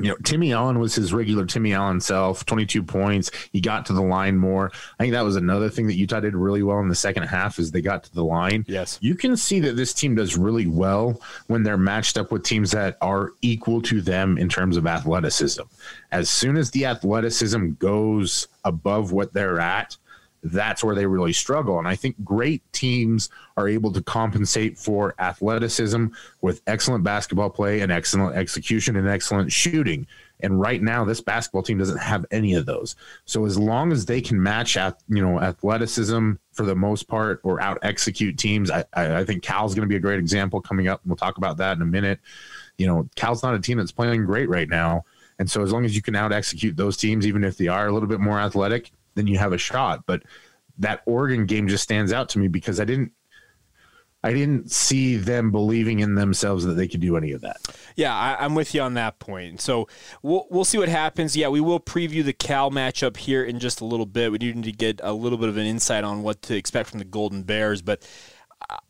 you 0.04 0.10
know, 0.12 0.18
Timmy 0.24 0.54
Allen 0.54 0.80
was 0.80 0.96
his 0.96 1.14
regular 1.14 1.46
Timmy 1.46 1.74
Allen 1.74 2.00
self, 2.02 2.46
22 2.46 2.84
points. 2.84 3.32
He 3.52 3.62
got 3.62 3.86
to 3.88 3.94
the 3.94 4.02
line 4.02 4.38
more. 4.38 4.72
I 5.00 5.04
think 5.04 5.14
that 5.14 5.24
was 5.24 5.36
another 5.36 5.70
thing 5.70 5.88
that 5.88 5.96
Utah 5.96 6.20
did 6.20 6.36
really 6.36 6.64
well 6.64 6.80
in 6.80 6.90
the 6.90 6.96
second 6.96 7.24
half 7.24 7.60
is 7.60 7.72
they 7.72 7.82
got 7.82 8.04
to 8.04 8.14
the 8.14 8.24
line. 8.24 8.66
Yes. 8.68 8.98
You 9.02 9.16
can 9.16 9.38
see 9.38 9.60
that 9.62 9.76
this 9.76 9.94
team 9.94 10.16
does 10.16 10.38
really 10.38 10.68
well 10.68 11.22
when 11.48 11.64
they're 11.64 11.78
matched 11.78 12.18
up 12.18 12.32
with 12.32 12.44
teams 12.44 12.72
that 12.72 12.98
are 13.02 13.32
equal 13.42 13.82
to 13.84 14.02
them 14.02 14.38
in 14.38 14.50
terms 14.50 14.78
of 14.78 14.88
athleticism. 14.88 15.64
As 16.12 16.30
soon 16.30 16.58
as 16.58 16.72
the 16.72 16.86
athleticism 16.86 17.72
goes 17.80 18.48
above 18.64 19.12
what 19.12 19.34
they're 19.34 19.60
at, 19.60 19.98
that's 20.44 20.84
where 20.84 20.96
they 20.96 21.06
really 21.06 21.34
struggle. 21.34 21.78
And 21.78 21.88
I 21.88 21.96
think 21.96 22.16
great 22.24 22.64
teams 22.74 23.30
are 23.58 23.68
able 23.68 23.92
to 23.94 24.02
compensate 24.02 24.78
for 24.78 25.14
athleticism 25.20 26.08
with 26.42 26.62
excellent 26.68 27.04
basketball 27.04 27.50
play 27.50 27.82
and 27.82 27.92
excellent 27.92 28.36
execution 28.36 28.96
and 28.96 29.08
excellent 29.08 29.52
shooting. 29.52 30.08
And 30.40 30.60
right 30.60 30.82
now, 30.82 31.06
this 31.06 31.22
basketball 31.22 31.62
team 31.62 31.78
doesn't 31.78 32.00
have 32.00 32.26
any 32.32 32.56
of 32.56 32.66
those. 32.66 32.96
So 33.26 33.46
as 33.46 33.60
long 33.60 33.92
as 33.92 34.06
they 34.06 34.22
can 34.22 34.42
match, 34.42 34.76
at, 34.78 34.98
you 35.08 35.22
know, 35.22 35.40
athleticism 35.40 36.34
for 36.54 36.64
the 36.64 36.76
most 36.76 37.08
part 37.08 37.40
or 37.44 37.62
out 37.62 37.78
execute 37.84 38.38
teams, 38.38 38.72
I, 38.72 38.84
I 38.94 39.24
think 39.24 39.44
Cal's 39.44 39.76
going 39.76 39.88
to 39.88 39.90
be 39.90 39.98
a 39.98 40.00
great 40.00 40.18
example 40.20 40.60
coming 40.60 40.88
up. 40.88 41.02
and 41.04 41.12
We'll 41.12 41.18
talk 41.18 41.38
about 41.38 41.58
that 41.58 41.76
in 41.76 41.84
a 41.84 41.86
minute. 41.86 42.20
You 42.78 42.88
know, 42.88 43.08
Cal's 43.16 43.44
not 43.44 43.54
a 43.54 43.60
team 43.60 43.78
that's 43.78 43.92
playing 43.92 44.26
great 44.26 44.50
right 44.50 44.68
now. 44.68 45.06
And 45.38 45.50
so 45.50 45.62
as 45.62 45.72
long 45.72 45.86
as 45.86 45.96
you 45.96 46.02
can 46.02 46.16
out 46.16 46.32
execute 46.32 46.76
those 46.76 46.98
teams, 46.98 47.28
even 47.28 47.44
if 47.44 47.58
they 47.58 47.68
are 47.68 47.88
a 47.88 47.92
little 47.92 48.10
bit 48.10 48.20
more 48.20 48.40
athletic, 48.40 48.92
then 49.16 49.28
you 49.28 49.38
have 49.38 49.54
a 49.54 49.58
shot. 49.58 50.06
But 50.06 50.24
that 50.78 51.02
Oregon 51.06 51.46
game 51.46 51.68
just 51.68 51.84
stands 51.84 52.12
out 52.12 52.30
to 52.30 52.40
me 52.40 52.48
because 52.48 52.80
I 52.80 52.86
didn't 52.86 53.12
I 54.24 54.34
didn't 54.34 54.72
see 54.72 55.18
them 55.18 55.52
believing 55.52 56.00
in 56.00 56.14
themselves 56.14 56.64
that 56.66 56.76
they 56.76 56.88
could 56.88 57.00
do 57.00 57.18
any 57.18 57.32
of 57.32 57.42
that. 57.42 57.58
Yeah, 57.96 58.16
I, 58.16 58.46
am 58.46 58.54
with 58.54 58.76
you 58.76 58.82
on 58.82 58.94
that 58.94 59.18
point. 59.18 59.62
So 59.62 59.88
we'll 60.22 60.46
we'll 60.52 60.66
see 60.66 60.78
what 60.78 60.90
happens. 60.90 61.36
Yeah, 61.36 61.48
we 61.48 61.60
will 61.60 61.80
preview 61.80 62.24
the 62.24 62.34
Cal 62.34 62.70
matchup 62.70 63.18
here 63.18 63.44
in 63.44 63.60
just 63.60 63.82
a 63.82 63.86
little 63.86 64.06
bit. 64.06 64.32
We 64.32 64.38
need 64.38 64.64
to 64.64 64.72
get 64.72 65.02
a 65.04 65.14
little 65.14 65.40
bit 65.40 65.50
of 65.50 65.58
an 65.58 65.66
insight 65.66 66.04
on 66.04 66.22
what 66.22 66.44
to 66.44 66.56
expect 66.56 66.90
from 66.90 67.00
the 67.00 67.06
Golden 67.06 67.42
Bears, 67.44 67.82
but 67.82 68.08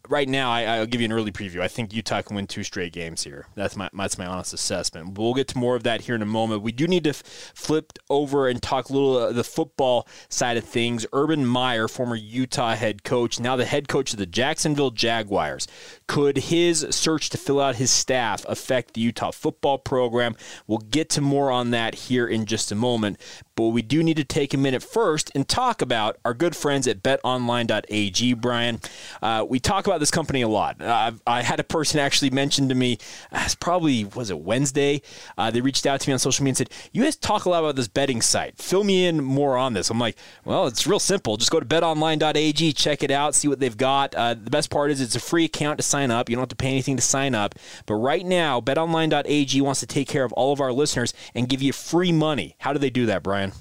right 0.10 0.28
now, 0.28 0.52
I, 0.52 0.80
will 0.80 0.86
give 0.86 1.02
you 1.02 1.06
an 1.06 1.12
early 1.12 1.32
preview. 1.32 1.62
I 1.62 1.68
think 1.68 1.94
Utah 1.94 2.22
can 2.22 2.36
win 2.36 2.48
two 2.48 2.64
straight 2.64 2.94
games 2.94 3.24
here. 3.24 3.48
That's 3.56 3.76
my 3.76 3.90
that's 3.94 4.18
my 4.18 4.26
honest 4.26 4.54
assessment. 4.54 5.18
We'll 5.18 5.34
get 5.34 5.48
to 5.50 5.58
more 5.58 5.76
of 5.76 5.84
that 5.84 6.02
here 6.02 6.16
in 6.16 6.22
a 6.22 6.26
moment. 6.26 6.62
We 6.62 6.72
do 6.72 6.88
need 6.88 7.04
to 7.06 7.12
f- 7.12 7.24
flip 7.56 7.94
over 8.10 8.48
and 8.48 8.62
talk 8.62 8.90
a 8.90 8.94
little 8.94 9.18
uh, 9.18 9.32
the 9.32 9.44
football 9.44 10.08
side 10.30 10.58
of 10.58 10.64
things. 10.64 11.06
Urban 11.14 11.46
Meyer, 11.46 11.88
former 11.88 12.16
Utah 12.16 12.76
head 12.76 13.04
coach, 13.04 13.40
now 13.40 13.56
the 13.56 13.66
head 13.66 13.88
coach 13.88 14.14
of 14.14 14.20
the 14.20 14.26
Jacksonville 14.26 14.92
Jaguars. 14.92 15.68
Could 16.08 16.38
his 16.38 16.86
search 16.90 17.30
to 17.30 17.38
fill 17.38 17.60
out 17.60 17.76
his 17.76 17.92
staff 17.92 18.46
affect 18.48 18.94
the 18.94 19.02
Utah 19.02 19.32
football 19.32 19.78
program? 19.78 20.36
We'll 20.68 20.80
get 20.80 21.10
to 21.12 21.22
more 21.22 21.52
on 21.52 21.72
that 21.72 21.96
here 21.96 22.28
in 22.28 22.46
just 22.46 22.72
a 22.72 22.76
moment. 22.76 23.20
But 23.56 23.68
we 23.68 23.82
do 23.82 24.02
need 24.02 24.18
to 24.18 24.24
take 24.24 24.54
a 24.54 24.58
minute 24.58 24.84
first 24.84 25.32
and 25.36 25.48
talk 25.48 25.82
about 25.82 26.18
our 26.26 26.34
good 26.34 26.56
friends 26.56 26.88
at 26.88 27.04
betonline.ag, 27.04 28.34
Bryan. 28.34 28.80
Uh, 29.22 29.46
we 29.48 29.60
talk 29.60 29.86
about 29.86 29.91
this 30.00 30.12
company 30.12 30.42
a 30.42 30.48
lot. 30.48 30.82
Uh, 30.82 31.12
I 31.28 31.42
had 31.42 31.60
a 31.60 31.64
person 31.64 32.00
actually 32.00 32.30
mention 32.30 32.70
to 32.70 32.76
me, 32.76 32.98
uh, 33.32 33.48
probably, 33.60 34.06
was 34.06 34.30
it 34.30 34.40
Wednesday? 34.40 35.02
Uh, 35.38 35.52
they 35.52 35.62
reached 35.62 35.86
out 35.86 36.00
to 36.02 36.10
me 36.10 36.14
on 36.14 36.20
social 36.20 36.44
media 36.44 36.52
and 36.52 36.58
said, 36.58 36.90
You 36.94 37.04
guys 37.04 37.16
talk 37.16 37.46
a 37.46 37.50
lot 37.50 37.60
about 37.60 37.76
this 37.76 37.88
betting 37.88 38.22
site. 38.22 38.58
Fill 38.58 38.84
me 38.84 39.06
in 39.06 39.24
more 39.24 39.58
on 39.58 39.74
this. 39.74 39.90
I'm 39.90 40.00
like, 40.00 40.18
Well, 40.46 40.68
it's 40.68 40.88
real 40.88 41.00
simple. 41.00 41.38
Just 41.38 41.52
go 41.52 41.60
to 41.60 41.66
betonline.ag, 41.66 42.74
check 42.74 43.04
it 43.04 43.12
out, 43.12 43.36
see 43.36 43.48
what 43.48 43.60
they've 43.60 43.78
got. 43.78 44.16
Uh, 44.16 44.34
the 44.34 44.50
best 44.50 44.70
part 44.70 44.92
is 44.92 45.02
it's 45.02 45.16
a 45.16 45.20
free 45.20 45.46
account 45.46 45.78
to 45.78 45.84
sign 45.84 46.12
up. 46.12 46.30
You 46.30 46.36
don't 46.36 46.44
have 46.44 46.50
to 46.50 46.56
pay 46.56 46.70
anything 46.70 46.96
to 46.96 47.02
sign 47.02 47.36
up. 47.36 47.56
But 47.86 47.96
right 47.96 48.26
now, 48.26 48.62
betonline.ag 48.62 49.62
wants 49.62 49.80
to 49.82 49.88
take 49.88 50.08
care 50.08 50.24
of 50.24 50.34
all 50.34 50.54
of 50.54 50.62
our 50.62 50.72
listeners 50.72 51.14
and 51.36 51.50
give 51.50 51.62
you 51.62 51.74
free 51.74 52.12
money. 52.12 52.56
How 52.60 52.74
do 52.74 52.80
they 52.80 52.90
do 52.90 53.06
that, 53.08 53.24
Bryan? 53.24 53.54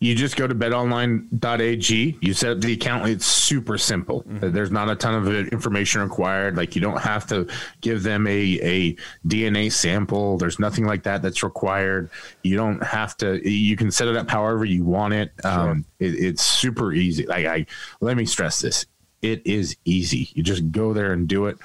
You 0.00 0.14
just 0.14 0.36
go 0.36 0.46
to 0.46 0.54
betonline.ag. 0.54 2.18
You 2.20 2.34
set 2.34 2.50
up 2.52 2.60
the 2.60 2.72
account. 2.72 3.08
It's 3.08 3.26
super 3.26 3.78
simple. 3.78 4.22
Mm-hmm. 4.22 4.50
There's 4.52 4.70
not 4.70 4.90
a 4.90 4.96
ton 4.96 5.14
of 5.14 5.28
information 5.52 6.02
required. 6.02 6.56
Like 6.56 6.74
you 6.74 6.80
don't 6.80 7.00
have 7.00 7.26
to 7.28 7.48
give 7.80 8.02
them 8.02 8.26
a, 8.26 8.58
a 8.62 8.96
DNA 9.26 9.72
sample. 9.72 10.36
There's 10.38 10.58
nothing 10.58 10.86
like 10.86 11.04
that 11.04 11.22
that's 11.22 11.42
required. 11.42 12.10
You 12.42 12.56
don't 12.56 12.82
have 12.82 13.16
to. 13.18 13.48
You 13.48 13.76
can 13.76 13.90
set 13.90 14.08
it 14.08 14.16
up 14.16 14.28
however 14.28 14.64
you 14.64 14.84
want 14.84 15.14
it. 15.14 15.32
Sure. 15.42 15.50
Um, 15.50 15.84
it 15.98 16.14
it's 16.14 16.42
super 16.42 16.92
easy. 16.92 17.26
Like 17.26 17.46
I 17.46 17.66
let 18.00 18.16
me 18.16 18.26
stress 18.26 18.60
this. 18.60 18.86
It 19.22 19.46
is 19.46 19.76
easy. 19.86 20.28
You 20.34 20.42
just 20.42 20.70
go 20.70 20.92
there 20.92 21.14
and 21.14 21.26
do 21.26 21.46
it 21.46 21.56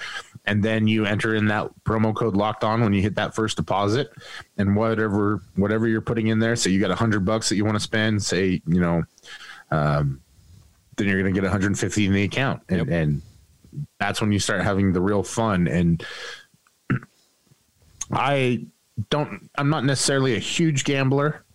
and 0.50 0.64
then 0.64 0.88
you 0.88 1.06
enter 1.06 1.36
in 1.36 1.46
that 1.46 1.70
promo 1.84 2.14
code 2.14 2.36
locked 2.36 2.64
on 2.64 2.82
when 2.82 2.92
you 2.92 3.04
hit 3.04 3.14
that 3.16 3.36
first 3.36 3.56
deposit 3.56 4.12
and 4.58 4.76
whatever 4.76 5.44
whatever 5.56 5.88
you're 5.88 6.02
putting 6.02 6.28
in 6.28 6.40
there. 6.40 6.56
So 6.56 6.70
you 6.70 6.80
got 6.80 6.90
a 6.90 6.96
hundred 6.96 7.24
bucks 7.24 7.50
that 7.50 7.56
you 7.56 7.64
want 7.64 7.76
to 7.76 7.80
spend 7.80 8.24
say 8.24 8.60
you 8.66 8.80
know 8.82 9.04
um, 9.70 10.22
then 10.98 11.08
you're 11.08 11.22
going 11.22 11.32
to 11.32 11.40
get 11.40 11.46
150 11.46 12.06
in 12.06 12.14
the 12.14 12.24
account. 12.24 12.64
And, 12.68 12.80
yep. 12.80 12.88
and 12.90 13.22
that's 14.00 14.20
when 14.20 14.32
you 14.32 14.40
start 14.40 14.62
having 14.64 14.92
the 14.92 15.00
real 15.00 15.22
fun. 15.22 15.68
And 15.68 16.04
i 18.12 18.66
don't 19.10 19.50
i'm 19.56 19.70
not 19.70 19.86
necessarily 19.86 20.36
a 20.36 20.40
huge 20.40 20.84
gambler 20.84 21.46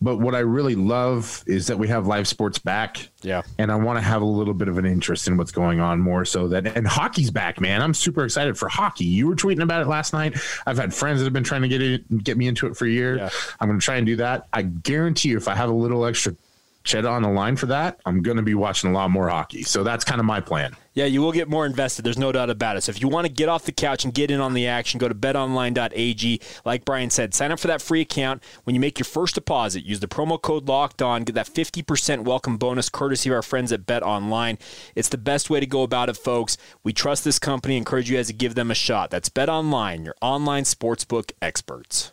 but 0.00 0.16
what 0.16 0.34
I 0.34 0.40
really 0.40 0.76
love 0.76 1.42
is 1.46 1.66
that 1.66 1.78
we 1.78 1.88
have 1.88 2.06
live 2.06 2.28
sports 2.28 2.58
back. 2.58 3.08
Yeah. 3.22 3.42
And 3.58 3.72
I 3.72 3.76
want 3.76 3.98
to 3.98 4.00
have 4.00 4.22
a 4.22 4.26
little 4.26 4.54
bit 4.54 4.68
of 4.68 4.78
an 4.78 4.86
interest 4.86 5.26
in 5.26 5.36
what's 5.36 5.50
going 5.50 5.80
on 5.80 6.00
more 6.00 6.24
so 6.24 6.46
that, 6.48 6.66
and 6.76 6.86
hockey's 6.86 7.32
back, 7.32 7.60
man. 7.60 7.82
I'm 7.82 7.94
super 7.94 8.24
excited 8.24 8.56
for 8.56 8.68
hockey. 8.68 9.06
You 9.06 9.26
were 9.26 9.34
tweeting 9.34 9.62
about 9.62 9.82
it 9.82 9.88
last 9.88 10.12
night. 10.12 10.38
I've 10.66 10.78
had 10.78 10.94
friends 10.94 11.18
that 11.18 11.24
have 11.24 11.32
been 11.32 11.42
trying 11.42 11.62
to 11.62 11.68
get 11.68 11.82
it, 11.82 12.24
get 12.24 12.36
me 12.36 12.46
into 12.46 12.68
it 12.68 12.76
for 12.76 12.86
years. 12.86 13.18
Yeah. 13.18 13.30
I'm 13.58 13.68
going 13.68 13.80
to 13.80 13.84
try 13.84 13.96
and 13.96 14.06
do 14.06 14.16
that. 14.16 14.46
I 14.52 14.62
guarantee 14.62 15.30
you, 15.30 15.36
if 15.36 15.48
I 15.48 15.56
have 15.56 15.68
a 15.68 15.74
little 15.74 16.04
extra 16.04 16.34
Chet 16.88 17.04
on 17.04 17.20
the 17.20 17.28
line 17.28 17.54
for 17.54 17.66
that, 17.66 18.00
I'm 18.06 18.22
going 18.22 18.38
to 18.38 18.42
be 18.42 18.54
watching 18.54 18.88
a 18.88 18.94
lot 18.94 19.10
more 19.10 19.28
hockey. 19.28 19.62
So 19.62 19.84
that's 19.84 20.06
kind 20.06 20.20
of 20.20 20.24
my 20.24 20.40
plan. 20.40 20.74
Yeah, 20.94 21.04
you 21.04 21.20
will 21.20 21.32
get 21.32 21.46
more 21.46 21.66
invested. 21.66 22.02
There's 22.02 22.16
no 22.16 22.32
doubt 22.32 22.48
about 22.48 22.78
it. 22.78 22.80
So 22.80 22.90
if 22.90 23.02
you 23.02 23.08
want 23.08 23.26
to 23.26 23.32
get 23.32 23.50
off 23.50 23.66
the 23.66 23.72
couch 23.72 24.06
and 24.06 24.14
get 24.14 24.30
in 24.30 24.40
on 24.40 24.54
the 24.54 24.66
action, 24.66 24.98
go 24.98 25.06
to 25.06 25.14
betonline.ag. 25.14 26.40
Like 26.64 26.86
Bryan 26.86 27.10
said, 27.10 27.34
sign 27.34 27.52
up 27.52 27.60
for 27.60 27.66
that 27.66 27.82
free 27.82 28.00
account. 28.00 28.42
When 28.64 28.74
you 28.74 28.80
make 28.80 28.98
your 28.98 29.04
first 29.04 29.34
deposit, 29.34 29.84
use 29.84 30.00
the 30.00 30.08
promo 30.08 30.40
code 30.40 30.66
locked 30.66 31.02
on, 31.02 31.24
get 31.24 31.34
that 31.34 31.48
50% 31.48 32.24
welcome 32.24 32.56
bonus 32.56 32.88
courtesy 32.88 33.28
of 33.28 33.34
our 33.34 33.42
friends 33.42 33.70
at 33.70 33.84
BetOnline. 33.84 34.58
It's 34.94 35.10
the 35.10 35.18
best 35.18 35.50
way 35.50 35.60
to 35.60 35.66
go 35.66 35.82
about 35.82 36.08
it, 36.08 36.16
folks. 36.16 36.56
We 36.82 36.94
trust 36.94 37.22
this 37.22 37.38
company, 37.38 37.76
encourage 37.76 38.08
you 38.08 38.16
guys 38.16 38.28
to 38.28 38.32
give 38.32 38.54
them 38.54 38.70
a 38.70 38.74
shot. 38.74 39.10
That's 39.10 39.28
BetOnline, 39.28 40.06
your 40.06 40.16
online 40.22 40.64
sportsbook 40.64 41.32
experts. 41.42 42.12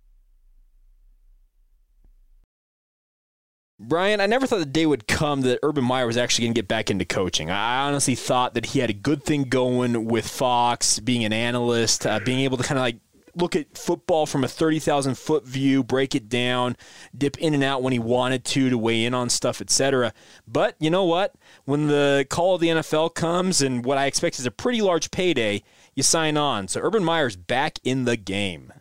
Bryan, 3.83 4.21
I 4.21 4.27
never 4.27 4.45
thought 4.45 4.59
the 4.59 4.65
day 4.65 4.85
would 4.85 5.07
come 5.07 5.41
that 5.41 5.59
Urban 5.63 5.83
Meyer 5.83 6.05
was 6.05 6.15
actually 6.15 6.45
going 6.45 6.53
to 6.53 6.57
get 6.59 6.67
back 6.67 6.91
into 6.91 7.03
coaching. 7.03 7.49
I 7.49 7.87
honestly 7.87 8.13
thought 8.13 8.53
that 8.53 8.67
he 8.67 8.79
had 8.79 8.91
a 8.91 8.93
good 8.93 9.23
thing 9.23 9.43
going 9.45 10.05
with 10.05 10.27
Fox, 10.27 10.99
being 10.99 11.25
an 11.25 11.33
analyst, 11.33 12.05
uh, 12.05 12.19
being 12.19 12.41
able 12.41 12.57
to 12.57 12.63
kind 12.63 12.77
of 12.77 12.83
like 12.83 12.97
look 13.35 13.55
at 13.55 13.75
football 13.75 14.27
from 14.27 14.43
a 14.43 14.47
30,000 14.47 15.17
foot 15.17 15.45
view, 15.45 15.83
break 15.83 16.13
it 16.13 16.29
down, 16.29 16.77
dip 17.17 17.37
in 17.39 17.55
and 17.55 17.63
out 17.63 17.81
when 17.81 17.91
he 17.91 17.97
wanted 17.97 18.45
to 18.45 18.69
to 18.69 18.77
weigh 18.77 19.03
in 19.03 19.15
on 19.15 19.29
stuff, 19.29 19.61
etc. 19.61 20.13
But 20.47 20.75
you 20.79 20.91
know 20.91 21.05
what? 21.05 21.33
When 21.65 21.87
the 21.87 22.27
call 22.29 22.55
of 22.55 22.61
the 22.61 22.67
NFL 22.67 23.15
comes 23.15 23.63
and 23.63 23.83
what 23.83 23.97
I 23.97 24.05
expect 24.05 24.37
is 24.37 24.45
a 24.45 24.51
pretty 24.51 24.81
large 24.81 25.09
payday, 25.09 25.63
you 25.95 26.03
sign 26.03 26.37
on. 26.37 26.67
So 26.67 26.81
Urban 26.81 27.03
Meyer's 27.03 27.35
back 27.35 27.79
in 27.83 28.05
the 28.05 28.17
game. 28.17 28.73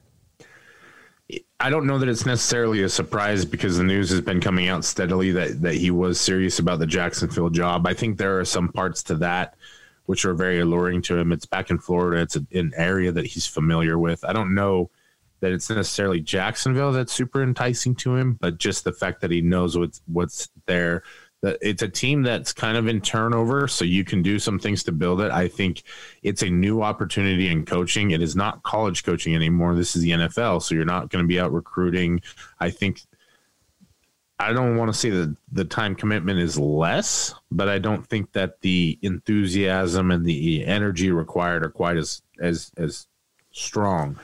I 1.61 1.69
don't 1.69 1.87
know 1.87 1.99
that 1.99 2.09
it's 2.09 2.25
necessarily 2.25 2.83
a 2.83 2.89
surprise 2.89 3.45
because 3.45 3.77
the 3.77 3.85
news 3.85 4.09
has 4.11 4.23
been 4.23 4.41
coming 4.41 4.69
out 4.69 4.85
steadily 4.85 5.31
that 5.33 5.61
that 5.61 5.75
he 5.75 5.91
was 5.91 6.19
serious 6.19 6.59
about 6.59 6.79
the 6.79 6.87
Jacksonville 6.87 7.51
job. 7.51 7.87
I 7.87 7.93
think 7.93 8.17
there 8.17 8.41
are 8.41 8.45
some 8.47 8.73
parts 8.73 9.03
to 9.05 9.15
that 9.17 9.55
which 10.07 10.25
are 10.25 10.35
very 10.35 10.59
alluring 10.59 11.03
to 11.03 11.17
him. 11.17 11.31
It's 11.31 11.47
back 11.47 11.71
in 11.71 11.79
Florida. 11.79 12.21
It's 12.23 12.35
an 12.35 12.73
area 12.77 13.13
that 13.13 13.27
he's 13.27 13.47
familiar 13.47 13.97
with. 13.97 14.25
I 14.25 14.33
don't 14.33 14.55
know 14.55 14.91
that 15.39 15.53
it's 15.53 15.71
necessarily 15.71 16.21
Jacksonville 16.21 16.91
that's 16.91 17.13
super 17.13 17.43
enticing 17.43 17.95
to 17.97 18.17
him, 18.17 18.37
but 18.41 18.59
just 18.59 18.83
the 18.83 18.93
fact 18.93 19.21
that 19.21 19.31
he 19.31 19.41
knows 19.41 19.79
what's 19.79 20.01
what's 20.07 20.49
there 20.67 21.03
it's 21.43 21.83
a 21.83 21.89
team 21.89 22.23
that's 22.23 22.53
kind 22.53 22.77
of 22.77 22.87
in 22.87 23.01
turnover, 23.01 23.67
so 23.67 23.85
you 23.85 24.05
can 24.05 24.23
do 24.23 24.39
some 24.39 24.59
things 24.59 24.85
to 24.85 24.93
build 24.93 25.21
it. 25.21 25.31
I 25.31 25.49
think 25.49 25.83
it's 26.23 26.43
a 26.43 26.51
new 26.51 26.83
opportunity 26.83 27.49
in 27.49 27.65
coaching. 27.65 28.11
It 28.11 28.21
is 28.21 28.37
not 28.37 28.63
college 28.63 29.05
coaching 29.05 29.35
anymore. 29.35 29.75
This 29.75 29.97
is 29.97 30.03
the 30.03 30.11
NFL, 30.11 30.63
so 30.63 30.75
you're 30.75 30.85
not 30.85 31.09
going 31.09 31.25
to 31.25 31.29
be 31.29 31.41
out 31.41 31.53
recruiting. 31.53 32.21
I 32.59 32.71
think 32.71 33.01
I 34.39 34.55
don't 34.55 34.77
want 34.77 34.91
to 34.91 34.99
say 34.99 35.11
that 35.11 35.37
the 35.53 35.67
time 35.67 35.95
commitment 35.95 36.41
is 36.41 36.59
less, 36.59 37.35
but 37.51 37.69
I 37.69 37.79
don't 37.79 38.07
think 38.07 38.33
that 38.33 38.61
the 38.63 38.99
enthusiasm 39.03 40.11
and 40.11 40.25
the 40.25 40.65
energy 40.65 41.11
required 41.11 41.63
are 41.63 41.71
quite 41.71 41.99
as 41.99 42.23
as 42.41 42.73
as 42.77 43.07
strong. 43.53 44.19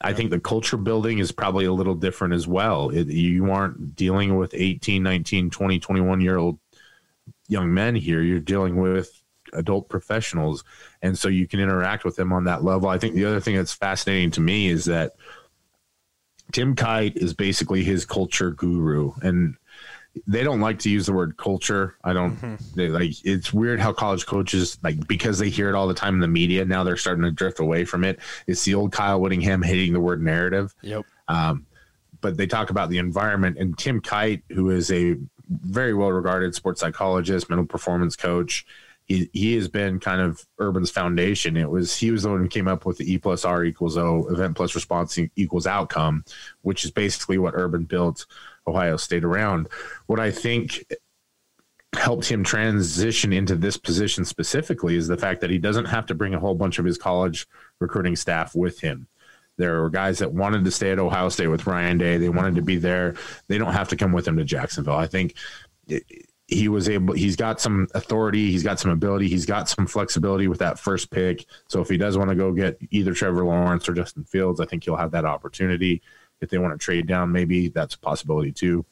I 0.00 0.12
think 0.12 0.30
the 0.30 0.40
culture 0.40 0.76
building 0.76 1.18
is 1.18 1.32
probably 1.32 1.64
a 1.64 1.72
little 1.72 1.94
different 1.94 2.34
as 2.34 2.46
well. 2.46 2.90
It, 2.90 3.08
you 3.08 3.50
aren't 3.50 3.96
dealing 3.96 4.36
with 4.36 4.52
18, 4.54 5.02
19, 5.02 5.50
20, 5.50 5.78
21 5.78 6.20
year 6.20 6.36
old 6.36 6.58
young 7.48 7.72
men 7.72 7.94
here. 7.94 8.22
You're 8.22 8.40
dealing 8.40 8.76
with 8.76 9.22
adult 9.52 9.88
professionals. 9.88 10.64
And 11.02 11.18
so 11.18 11.28
you 11.28 11.46
can 11.46 11.60
interact 11.60 12.04
with 12.04 12.16
them 12.16 12.32
on 12.32 12.44
that 12.44 12.62
level. 12.64 12.88
I 12.88 12.98
think 12.98 13.14
the 13.14 13.24
other 13.24 13.40
thing 13.40 13.56
that's 13.56 13.72
fascinating 13.72 14.30
to 14.32 14.40
me 14.40 14.68
is 14.68 14.84
that 14.86 15.14
Tim 16.52 16.76
Kight 16.76 17.16
is 17.16 17.34
basically 17.34 17.82
his 17.82 18.04
culture 18.04 18.50
guru. 18.50 19.12
And 19.22 19.56
they 20.26 20.42
don't 20.42 20.60
like 20.60 20.78
to 20.80 20.90
use 20.90 21.06
the 21.06 21.12
word 21.12 21.36
culture. 21.36 21.96
I 22.04 22.12
don't 22.12 22.36
mm-hmm. 22.36 22.54
they, 22.74 22.88
like 22.88 23.12
it's 23.24 23.52
weird 23.52 23.80
how 23.80 23.92
college 23.92 24.26
coaches 24.26 24.78
like 24.82 25.06
because 25.06 25.38
they 25.38 25.50
hear 25.50 25.68
it 25.68 25.74
all 25.74 25.88
the 25.88 25.94
time 25.94 26.14
in 26.14 26.20
the 26.20 26.28
media 26.28 26.64
now 26.64 26.84
they're 26.84 26.96
starting 26.96 27.24
to 27.24 27.30
drift 27.30 27.60
away 27.60 27.84
from 27.84 28.04
it. 28.04 28.18
It's 28.46 28.64
the 28.64 28.74
old 28.74 28.92
Kyle 28.92 29.20
Whittingham 29.20 29.62
hating 29.62 29.92
the 29.92 30.00
word 30.00 30.22
narrative. 30.22 30.74
Yep. 30.82 31.04
Um, 31.28 31.66
but 32.20 32.36
they 32.36 32.46
talk 32.46 32.70
about 32.70 32.90
the 32.90 32.98
environment 32.98 33.58
and 33.58 33.76
Tim 33.76 34.00
Kight, 34.00 34.42
who 34.50 34.70
is 34.70 34.90
a 34.90 35.16
very 35.48 35.94
well 35.94 36.10
regarded 36.10 36.54
sports 36.54 36.80
psychologist, 36.80 37.48
mental 37.48 37.66
performance 37.66 38.16
coach, 38.16 38.66
he, 39.06 39.30
he 39.32 39.54
has 39.54 39.68
been 39.68 40.00
kind 40.00 40.20
of 40.20 40.44
Urban's 40.60 40.90
foundation. 40.90 41.56
It 41.56 41.70
was 41.70 41.96
he 41.96 42.10
was 42.10 42.24
the 42.24 42.30
one 42.30 42.40
who 42.40 42.48
came 42.48 42.68
up 42.68 42.84
with 42.84 42.98
the 42.98 43.10
E 43.10 43.18
plus 43.18 43.44
R 43.44 43.64
equals 43.64 43.96
O, 43.96 44.26
event 44.30 44.56
plus 44.56 44.74
response 44.74 45.18
equals 45.36 45.66
outcome, 45.66 46.24
which 46.62 46.84
is 46.84 46.90
basically 46.90 47.38
what 47.38 47.54
Urban 47.54 47.84
built 47.84 48.26
Ohio 48.66 48.96
State 48.96 49.24
around. 49.24 49.68
What 50.06 50.20
I 50.20 50.30
think 50.30 50.84
helped 51.94 52.26
him 52.26 52.44
transition 52.44 53.32
into 53.32 53.54
this 53.54 53.76
position 53.76 54.24
specifically 54.24 54.96
is 54.96 55.08
the 55.08 55.16
fact 55.16 55.40
that 55.40 55.50
he 55.50 55.58
doesn't 55.58 55.86
have 55.86 56.06
to 56.06 56.14
bring 56.14 56.34
a 56.34 56.38
whole 56.40 56.54
bunch 56.54 56.78
of 56.78 56.84
his 56.84 56.98
college 56.98 57.46
recruiting 57.80 58.16
staff 58.16 58.54
with 58.54 58.80
him. 58.80 59.06
There 59.56 59.80
were 59.80 59.90
guys 59.90 60.18
that 60.18 60.32
wanted 60.32 60.64
to 60.64 60.70
stay 60.70 60.92
at 60.92 60.98
Ohio 60.98 61.30
State 61.30 61.46
with 61.46 61.66
Ryan 61.66 61.96
Day. 61.96 62.18
They 62.18 62.28
wanted 62.28 62.56
to 62.56 62.62
be 62.62 62.76
there. 62.76 63.14
They 63.48 63.56
don't 63.56 63.72
have 63.72 63.88
to 63.88 63.96
come 63.96 64.12
with 64.12 64.28
him 64.28 64.36
to 64.36 64.44
Jacksonville. 64.44 64.96
I 64.96 65.06
think 65.06 65.34
he 66.48 66.68
was 66.68 66.88
able, 66.88 67.14
he's 67.14 67.36
got 67.36 67.60
some 67.60 67.88
authority. 67.94 68.50
He's 68.50 68.62
got 68.62 68.78
some 68.78 68.90
ability. 68.90 69.28
He's 69.28 69.46
got 69.46 69.68
some 69.68 69.86
flexibility 69.86 70.46
with 70.46 70.58
that 70.58 70.78
first 70.78 71.10
pick. 71.10 71.46
So 71.68 71.80
if 71.80 71.88
he 71.88 71.96
does 71.96 72.18
want 72.18 72.30
to 72.30 72.36
go 72.36 72.52
get 72.52 72.78
either 72.90 73.14
Trevor 73.14 73.44
Lawrence 73.44 73.88
or 73.88 73.94
Justin 73.94 74.24
Fields, 74.24 74.60
I 74.60 74.66
think 74.66 74.84
he'll 74.84 74.96
have 74.96 75.12
that 75.12 75.24
opportunity. 75.24 76.02
If 76.40 76.50
they 76.50 76.58
want 76.58 76.78
to 76.78 76.84
trade 76.84 77.06
down, 77.06 77.32
maybe 77.32 77.68
that's 77.68 77.94
a 77.94 77.98
possibility 77.98 78.52
too 78.52 78.84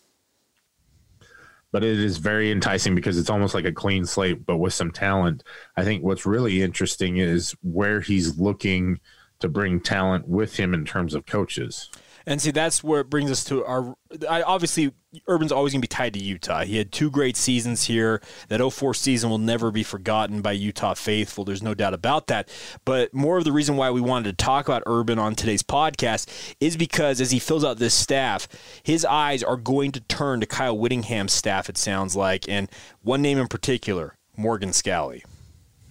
but 1.74 1.82
it 1.82 1.98
is 1.98 2.18
very 2.18 2.52
enticing 2.52 2.94
because 2.94 3.18
it's 3.18 3.28
almost 3.28 3.52
like 3.52 3.64
a 3.64 3.72
clean 3.72 4.06
slate, 4.06 4.46
but 4.46 4.58
with 4.58 4.72
some 4.72 4.92
talent. 4.92 5.42
I 5.76 5.82
think 5.82 6.04
what's 6.04 6.24
really 6.24 6.62
interesting 6.62 7.16
is 7.16 7.52
where 7.62 8.00
he's 8.00 8.38
looking 8.38 9.00
to 9.40 9.48
bring 9.48 9.80
talent 9.80 10.28
with 10.28 10.56
him 10.56 10.72
in 10.72 10.84
terms 10.84 11.16
of 11.16 11.26
coaches. 11.26 11.90
And 12.26 12.40
see, 12.40 12.52
that's 12.52 12.84
where 12.84 13.00
it 13.00 13.10
brings 13.10 13.28
us 13.28 13.42
to 13.46 13.64
our. 13.64 13.96
I, 14.30 14.42
obviously, 14.42 14.92
Urban's 15.28 15.52
always 15.52 15.72
going 15.72 15.80
to 15.80 15.88
be 15.88 15.88
tied 15.88 16.14
to 16.14 16.22
Utah. 16.22 16.64
He 16.64 16.76
had 16.76 16.92
two 16.92 17.10
great 17.10 17.36
seasons 17.36 17.84
here. 17.84 18.20
That 18.48 18.60
04 18.60 18.94
season 18.94 19.30
will 19.30 19.38
never 19.38 19.70
be 19.70 19.82
forgotten 19.82 20.40
by 20.40 20.52
Utah 20.52 20.94
faithful. 20.94 21.44
There's 21.44 21.62
no 21.62 21.74
doubt 21.74 21.94
about 21.94 22.26
that. 22.28 22.48
But 22.84 23.12
more 23.14 23.38
of 23.38 23.44
the 23.44 23.52
reason 23.52 23.76
why 23.76 23.90
we 23.90 24.00
wanted 24.00 24.36
to 24.36 24.44
talk 24.44 24.68
about 24.68 24.82
Urban 24.86 25.18
on 25.18 25.34
today's 25.34 25.62
podcast 25.62 26.54
is 26.60 26.76
because 26.76 27.20
as 27.20 27.30
he 27.30 27.38
fills 27.38 27.64
out 27.64 27.78
this 27.78 27.94
staff, 27.94 28.48
his 28.82 29.04
eyes 29.04 29.42
are 29.42 29.56
going 29.56 29.92
to 29.92 30.00
turn 30.00 30.40
to 30.40 30.46
Kyle 30.46 30.76
Whittingham's 30.76 31.32
staff, 31.32 31.68
it 31.68 31.78
sounds 31.78 32.16
like. 32.16 32.48
And 32.48 32.70
one 33.02 33.22
name 33.22 33.38
in 33.38 33.48
particular, 33.48 34.16
Morgan 34.36 34.70
Scalley. 34.70 35.22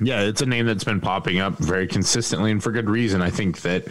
Yeah, 0.06 0.22
it's 0.22 0.42
a 0.42 0.46
name 0.46 0.66
that's 0.66 0.84
been 0.84 1.00
popping 1.00 1.40
up 1.40 1.58
very 1.58 1.88
consistently 1.88 2.52
and 2.52 2.62
for 2.62 2.72
good 2.72 2.90
reason. 2.90 3.22
I 3.22 3.30
think 3.30 3.62
that 3.62 3.86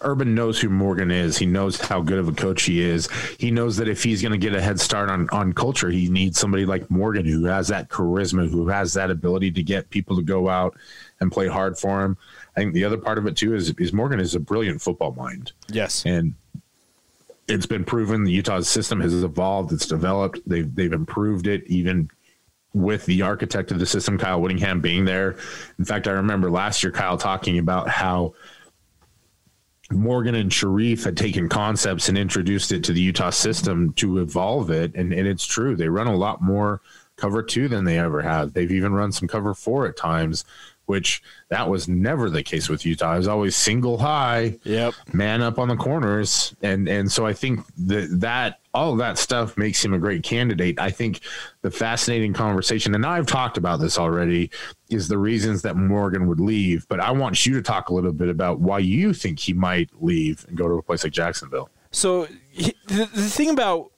Urban 0.00 0.34
knows 0.34 0.60
who 0.60 0.68
Morgan 0.68 1.10
is. 1.10 1.36
He 1.38 1.46
knows 1.46 1.80
how 1.80 2.00
good 2.00 2.18
of 2.18 2.28
a 2.28 2.32
coach 2.32 2.62
he 2.62 2.80
is. 2.80 3.08
He 3.38 3.50
knows 3.50 3.76
that 3.76 3.88
if 3.88 4.02
he's 4.02 4.22
going 4.22 4.32
to 4.32 4.38
get 4.38 4.54
a 4.54 4.60
head 4.60 4.80
start 4.80 5.10
on, 5.10 5.28
on 5.30 5.52
culture, 5.52 5.90
he 5.90 6.08
needs 6.08 6.38
somebody 6.38 6.64
like 6.64 6.90
Morgan 6.90 7.26
who 7.26 7.44
has 7.44 7.68
that 7.68 7.88
charisma, 7.88 8.48
who 8.48 8.68
has 8.68 8.94
that 8.94 9.10
ability 9.10 9.50
to 9.52 9.62
get 9.62 9.90
people 9.90 10.16
to 10.16 10.22
go 10.22 10.48
out 10.48 10.76
and 11.20 11.32
play 11.32 11.48
hard 11.48 11.78
for 11.78 12.02
him. 12.04 12.16
I 12.56 12.60
think 12.60 12.74
the 12.74 12.84
other 12.84 12.96
part 12.96 13.18
of 13.18 13.26
it 13.26 13.36
too 13.36 13.54
is, 13.54 13.70
is 13.78 13.92
Morgan 13.92 14.20
is 14.20 14.34
a 14.34 14.40
brilliant 14.40 14.80
football 14.80 15.12
mind. 15.12 15.52
Yes. 15.68 16.04
And 16.06 16.34
it's 17.48 17.66
been 17.66 17.84
proven 17.84 18.24
the 18.24 18.32
Utah 18.32 18.60
system 18.60 19.00
has 19.00 19.22
evolved, 19.22 19.72
it's 19.72 19.86
developed, 19.86 20.40
they've 20.46 20.72
they've 20.74 20.92
improved 20.92 21.46
it 21.46 21.64
even 21.66 22.10
with 22.78 23.04
the 23.06 23.22
architect 23.22 23.70
of 23.70 23.78
the 23.78 23.86
system, 23.86 24.18
Kyle 24.18 24.40
Whittingham, 24.40 24.80
being 24.80 25.04
there. 25.04 25.36
In 25.78 25.84
fact, 25.84 26.06
I 26.06 26.12
remember 26.12 26.50
last 26.50 26.82
year 26.82 26.92
Kyle 26.92 27.18
talking 27.18 27.58
about 27.58 27.88
how 27.88 28.34
Morgan 29.90 30.34
and 30.34 30.50
Sharrieff 30.50 31.04
had 31.04 31.16
taken 31.16 31.48
concepts 31.48 32.08
and 32.08 32.18
introduced 32.18 32.72
it 32.72 32.84
to 32.84 32.92
the 32.92 33.00
Utah 33.00 33.30
system 33.30 33.92
to 33.94 34.18
evolve 34.18 34.70
it. 34.70 34.94
And, 34.94 35.12
and 35.12 35.26
it's 35.26 35.46
true. 35.46 35.76
They 35.76 35.88
run 35.88 36.06
a 36.06 36.16
lot 36.16 36.42
more 36.42 36.80
cover 37.16 37.42
two 37.42 37.68
than 37.68 37.84
they 37.84 37.98
ever 37.98 38.22
have. 38.22 38.52
They've 38.52 38.70
even 38.70 38.92
run 38.92 39.12
some 39.12 39.28
cover 39.28 39.54
four 39.54 39.86
at 39.86 39.96
times, 39.96 40.44
which 40.88 41.22
that 41.50 41.68
was 41.68 41.86
never 41.86 42.30
the 42.30 42.42
case 42.42 42.70
with 42.70 42.86
Utah. 42.86 43.14
It 43.14 43.18
was 43.18 43.28
always 43.28 43.54
single 43.54 43.98
high, 43.98 44.58
yep, 44.64 44.94
man 45.12 45.42
up 45.42 45.58
on 45.58 45.68
the 45.68 45.76
corners, 45.76 46.56
and 46.62 46.88
and 46.88 47.12
so 47.12 47.26
I 47.26 47.34
think 47.34 47.60
that 47.76 48.08
that 48.20 48.60
all 48.72 48.92
of 48.92 48.98
that 48.98 49.18
stuff 49.18 49.58
makes 49.58 49.84
him 49.84 49.92
a 49.92 49.98
great 49.98 50.22
candidate. 50.22 50.80
I 50.80 50.90
think 50.90 51.20
the 51.60 51.70
fascinating 51.70 52.32
conversation, 52.32 52.94
and 52.94 53.04
I've 53.04 53.26
talked 53.26 53.58
about 53.58 53.80
this 53.80 53.98
already, 53.98 54.50
is 54.88 55.08
the 55.08 55.18
reasons 55.18 55.60
that 55.62 55.76
Morgan 55.76 56.26
would 56.26 56.40
leave. 56.40 56.88
But 56.88 57.00
I 57.00 57.10
want 57.10 57.44
you 57.44 57.54
to 57.54 57.62
talk 57.62 57.90
a 57.90 57.94
little 57.94 58.12
bit 58.12 58.30
about 58.30 58.60
why 58.60 58.78
you 58.78 59.12
think 59.12 59.38
he 59.38 59.52
might 59.52 59.90
leave 60.00 60.46
and 60.48 60.56
go 60.56 60.68
to 60.68 60.74
a 60.74 60.82
place 60.82 61.04
like 61.04 61.12
Jacksonville. 61.12 61.68
So 61.90 62.28
the, 62.56 62.74
the 62.86 63.28
thing 63.28 63.50
about 63.50 63.92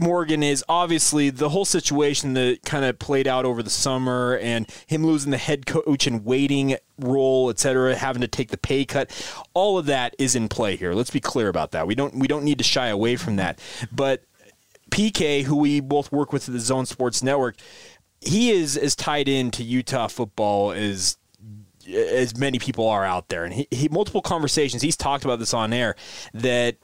Morgan 0.00 0.42
is 0.42 0.64
obviously 0.68 1.28
the 1.28 1.50
whole 1.50 1.66
situation 1.66 2.32
that 2.32 2.60
kind 2.64 2.84
of 2.84 2.98
played 2.98 3.28
out 3.28 3.44
over 3.44 3.62
the 3.62 3.70
summer 3.70 4.36
and 4.38 4.66
him 4.86 5.04
losing 5.04 5.30
the 5.30 5.36
head 5.36 5.66
coach 5.66 6.06
and 6.06 6.24
waiting 6.24 6.76
role, 6.98 7.50
et 7.50 7.58
cetera, 7.58 7.94
having 7.94 8.22
to 8.22 8.28
take 8.28 8.48
the 8.48 8.56
pay 8.56 8.86
cut. 8.86 9.10
All 9.52 9.78
of 9.78 9.86
that 9.86 10.16
is 10.18 10.34
in 10.34 10.48
play 10.48 10.76
here. 10.76 10.94
Let's 10.94 11.10
be 11.10 11.20
clear 11.20 11.48
about 11.48 11.72
that. 11.72 11.86
We 11.86 11.94
don't 11.94 12.14
we 12.16 12.26
don't 12.26 12.44
need 12.44 12.58
to 12.58 12.64
shy 12.64 12.88
away 12.88 13.16
from 13.16 13.36
that. 13.36 13.60
But 13.92 14.24
PK, 14.90 15.44
who 15.44 15.56
we 15.56 15.80
both 15.80 16.10
work 16.10 16.32
with 16.32 16.48
at 16.48 16.54
the 16.54 16.60
Zone 16.60 16.86
Sports 16.86 17.22
Network, 17.22 17.56
he 18.20 18.50
is 18.50 18.76
as 18.76 18.96
tied 18.96 19.28
into 19.28 19.62
Utah 19.62 20.08
football 20.08 20.72
as 20.72 21.18
as 21.88 22.36
many 22.36 22.58
people 22.58 22.88
are 22.88 23.04
out 23.04 23.28
there, 23.28 23.44
and 23.44 23.52
he, 23.52 23.68
he 23.70 23.88
multiple 23.88 24.22
conversations. 24.22 24.82
He's 24.82 24.96
talked 24.96 25.24
about 25.24 25.38
this 25.38 25.54
on 25.54 25.72
air 25.72 25.96
that 26.34 26.76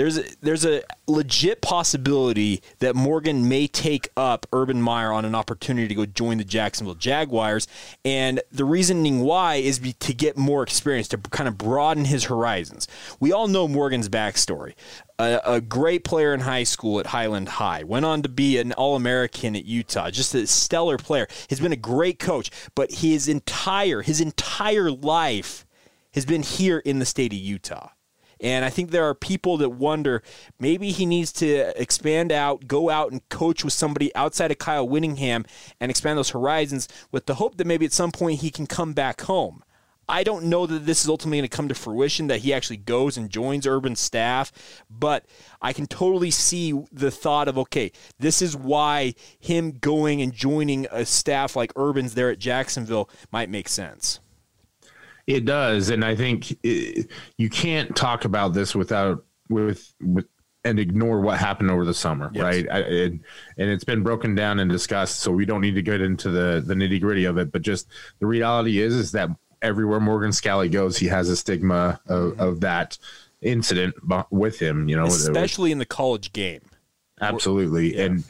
there's 0.00 0.16
a, 0.16 0.24
there's 0.40 0.64
a 0.64 0.82
legit 1.06 1.60
possibility 1.60 2.62
that 2.78 2.96
Morgan 2.96 3.50
may 3.50 3.66
take 3.66 4.08
up 4.16 4.46
Urban 4.50 4.80
Meyer 4.80 5.12
on 5.12 5.26
an 5.26 5.34
opportunity 5.34 5.88
to 5.88 5.94
go 5.94 6.06
join 6.06 6.38
the 6.38 6.44
Jacksonville 6.44 6.94
Jaguars, 6.94 7.68
and 8.02 8.40
the 8.50 8.64
reasoning 8.64 9.20
why 9.20 9.56
is 9.56 9.78
be, 9.78 9.92
to 9.92 10.14
get 10.14 10.38
more 10.38 10.62
experience 10.62 11.06
to 11.08 11.18
kind 11.18 11.48
of 11.48 11.58
broaden 11.58 12.06
his 12.06 12.24
horizons. 12.24 12.88
We 13.20 13.30
all 13.30 13.46
know 13.46 13.68
Morgan's 13.68 14.08
backstory. 14.08 14.72
A, 15.18 15.38
a, 15.44 15.60
great 15.60 16.02
player 16.02 16.32
in 16.32 16.40
high 16.40 16.64
school 16.64 16.98
at 16.98 17.08
Highland 17.08 17.50
High, 17.50 17.82
went 17.82 18.06
on 18.06 18.22
to 18.22 18.30
be 18.30 18.56
an 18.56 18.72
All 18.72 18.96
American 18.96 19.54
at 19.54 19.66
Utah, 19.66 20.08
just 20.08 20.34
a 20.34 20.46
stellar 20.46 20.96
player. 20.96 21.28
He's 21.46 21.60
been 21.60 21.74
a 21.74 21.76
great 21.76 22.18
coach, 22.18 22.50
but 22.74 22.90
his 22.90 23.28
entire 23.28 24.00
his 24.00 24.22
entire 24.22 24.90
life 24.90 25.66
has 26.14 26.24
been 26.24 26.42
here 26.42 26.78
in 26.78 27.00
the 27.00 27.04
state 27.04 27.34
of 27.34 27.38
Utah. 27.38 27.90
And 28.40 28.64
I 28.64 28.70
think 28.70 28.90
there 28.90 29.04
are 29.04 29.14
people 29.14 29.56
that 29.58 29.70
wonder 29.70 30.22
maybe 30.58 30.90
he 30.90 31.04
needs 31.06 31.32
to 31.34 31.80
expand 31.80 32.32
out, 32.32 32.66
go 32.66 32.88
out 32.88 33.12
and 33.12 33.26
coach 33.28 33.64
with 33.64 33.72
somebody 33.72 34.14
outside 34.14 34.50
of 34.50 34.58
Kyle 34.58 34.88
Whittingham 34.88 35.44
and 35.78 35.90
expand 35.90 36.16
those 36.18 36.30
horizons 36.30 36.88
with 37.12 37.26
the 37.26 37.34
hope 37.34 37.56
that 37.56 37.66
maybe 37.66 37.84
at 37.84 37.92
some 37.92 38.10
point 38.10 38.40
he 38.40 38.50
can 38.50 38.66
come 38.66 38.92
back 38.94 39.22
home. 39.22 39.62
I 40.10 40.24
don't 40.24 40.46
know 40.46 40.66
that 40.66 40.86
this 40.86 41.04
is 41.04 41.08
ultimately 41.08 41.38
going 41.38 41.48
to 41.48 41.56
come 41.56 41.68
to 41.68 41.74
fruition, 41.74 42.26
that 42.26 42.40
he 42.40 42.52
actually 42.52 42.78
goes 42.78 43.16
and 43.16 43.30
joins 43.30 43.64
urban 43.64 43.94
staff, 43.94 44.50
but 44.90 45.24
I 45.62 45.72
can 45.72 45.86
totally 45.86 46.32
see 46.32 46.72
the 46.90 47.12
thought 47.12 47.46
of, 47.46 47.56
okay, 47.56 47.92
this 48.18 48.42
is 48.42 48.56
why 48.56 49.14
him 49.38 49.78
going 49.78 50.20
and 50.20 50.32
joining 50.32 50.88
a 50.90 51.06
staff 51.06 51.54
like 51.54 51.72
Urban's 51.76 52.14
there 52.14 52.28
at 52.30 52.40
Jacksonville 52.40 53.08
might 53.30 53.50
make 53.50 53.68
sense. 53.68 54.18
It 55.26 55.44
does, 55.44 55.90
and 55.90 56.04
I 56.04 56.16
think 56.16 56.56
it, 56.62 57.10
you 57.36 57.50
can't 57.50 57.94
talk 57.94 58.24
about 58.24 58.54
this 58.54 58.74
without 58.74 59.24
with 59.48 59.92
with 60.00 60.26
and 60.64 60.78
ignore 60.78 61.20
what 61.20 61.38
happened 61.38 61.70
over 61.70 61.84
the 61.84 61.94
summer, 61.94 62.30
yes. 62.34 62.42
right? 62.42 62.66
I, 62.70 62.78
it, 62.80 63.12
and 63.12 63.70
it's 63.70 63.84
been 63.84 64.02
broken 64.02 64.34
down 64.34 64.60
and 64.60 64.70
discussed, 64.70 65.20
so 65.20 65.30
we 65.30 65.46
don't 65.46 65.60
need 65.60 65.74
to 65.74 65.82
get 65.82 66.00
into 66.00 66.30
the 66.30 66.62
the 66.64 66.74
nitty 66.74 67.00
gritty 67.00 67.24
of 67.24 67.38
it. 67.38 67.52
But 67.52 67.62
just 67.62 67.88
the 68.18 68.26
reality 68.26 68.80
is, 68.80 68.94
is 68.94 69.12
that 69.12 69.30
everywhere 69.62 70.00
Morgan 70.00 70.30
Scalley 70.30 70.70
goes, 70.70 70.98
he 70.98 71.06
has 71.06 71.28
a 71.28 71.36
stigma 71.36 72.00
of, 72.06 72.32
mm-hmm. 72.32 72.40
of 72.40 72.60
that 72.60 72.98
incident 73.40 73.94
with 74.30 74.58
him. 74.58 74.88
You 74.88 74.96
know, 74.96 75.06
especially 75.06 75.72
in 75.72 75.78
the 75.78 75.86
college 75.86 76.32
game. 76.32 76.62
Absolutely, 77.20 77.96
yeah. 77.96 78.04
and 78.04 78.24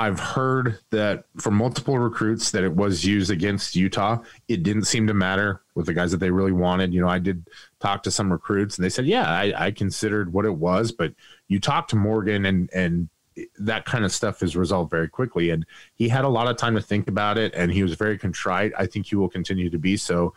I've 0.00 0.18
heard 0.18 0.78
that 0.92 1.24
from 1.36 1.56
multiple 1.56 1.98
recruits 1.98 2.52
that 2.52 2.64
it 2.64 2.74
was 2.74 3.04
used 3.04 3.30
against 3.30 3.76
Utah. 3.76 4.20
It 4.48 4.62
didn't 4.62 4.84
seem 4.84 5.06
to 5.08 5.12
matter 5.12 5.60
with 5.74 5.84
the 5.84 5.92
guys 5.92 6.10
that 6.12 6.16
they 6.20 6.30
really 6.30 6.52
wanted. 6.52 6.94
You 6.94 7.02
know, 7.02 7.08
I 7.08 7.18
did 7.18 7.46
talk 7.80 8.02
to 8.04 8.10
some 8.10 8.32
recruits 8.32 8.78
and 8.78 8.84
they 8.84 8.88
said, 8.88 9.04
yeah, 9.04 9.28
I, 9.28 9.66
I 9.66 9.70
considered 9.72 10.32
what 10.32 10.46
it 10.46 10.54
was, 10.54 10.90
but 10.90 11.12
you 11.48 11.60
talk 11.60 11.86
to 11.88 11.96
Morgan 11.96 12.46
and, 12.46 12.70
and 12.72 13.10
that 13.58 13.84
kind 13.84 14.06
of 14.06 14.10
stuff 14.10 14.42
is 14.42 14.56
resolved 14.56 14.90
very 14.90 15.06
quickly. 15.06 15.50
And 15.50 15.66
he 15.96 16.08
had 16.08 16.24
a 16.24 16.30
lot 16.30 16.48
of 16.48 16.56
time 16.56 16.76
to 16.76 16.80
think 16.80 17.06
about 17.06 17.36
it 17.36 17.52
and 17.54 17.70
he 17.70 17.82
was 17.82 17.92
very 17.92 18.16
contrite. 18.16 18.72
I 18.78 18.86
think 18.86 19.04
he 19.04 19.16
will 19.16 19.28
continue 19.28 19.68
to 19.68 19.78
be 19.78 19.98
so. 19.98 20.32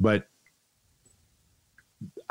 But 0.00 0.28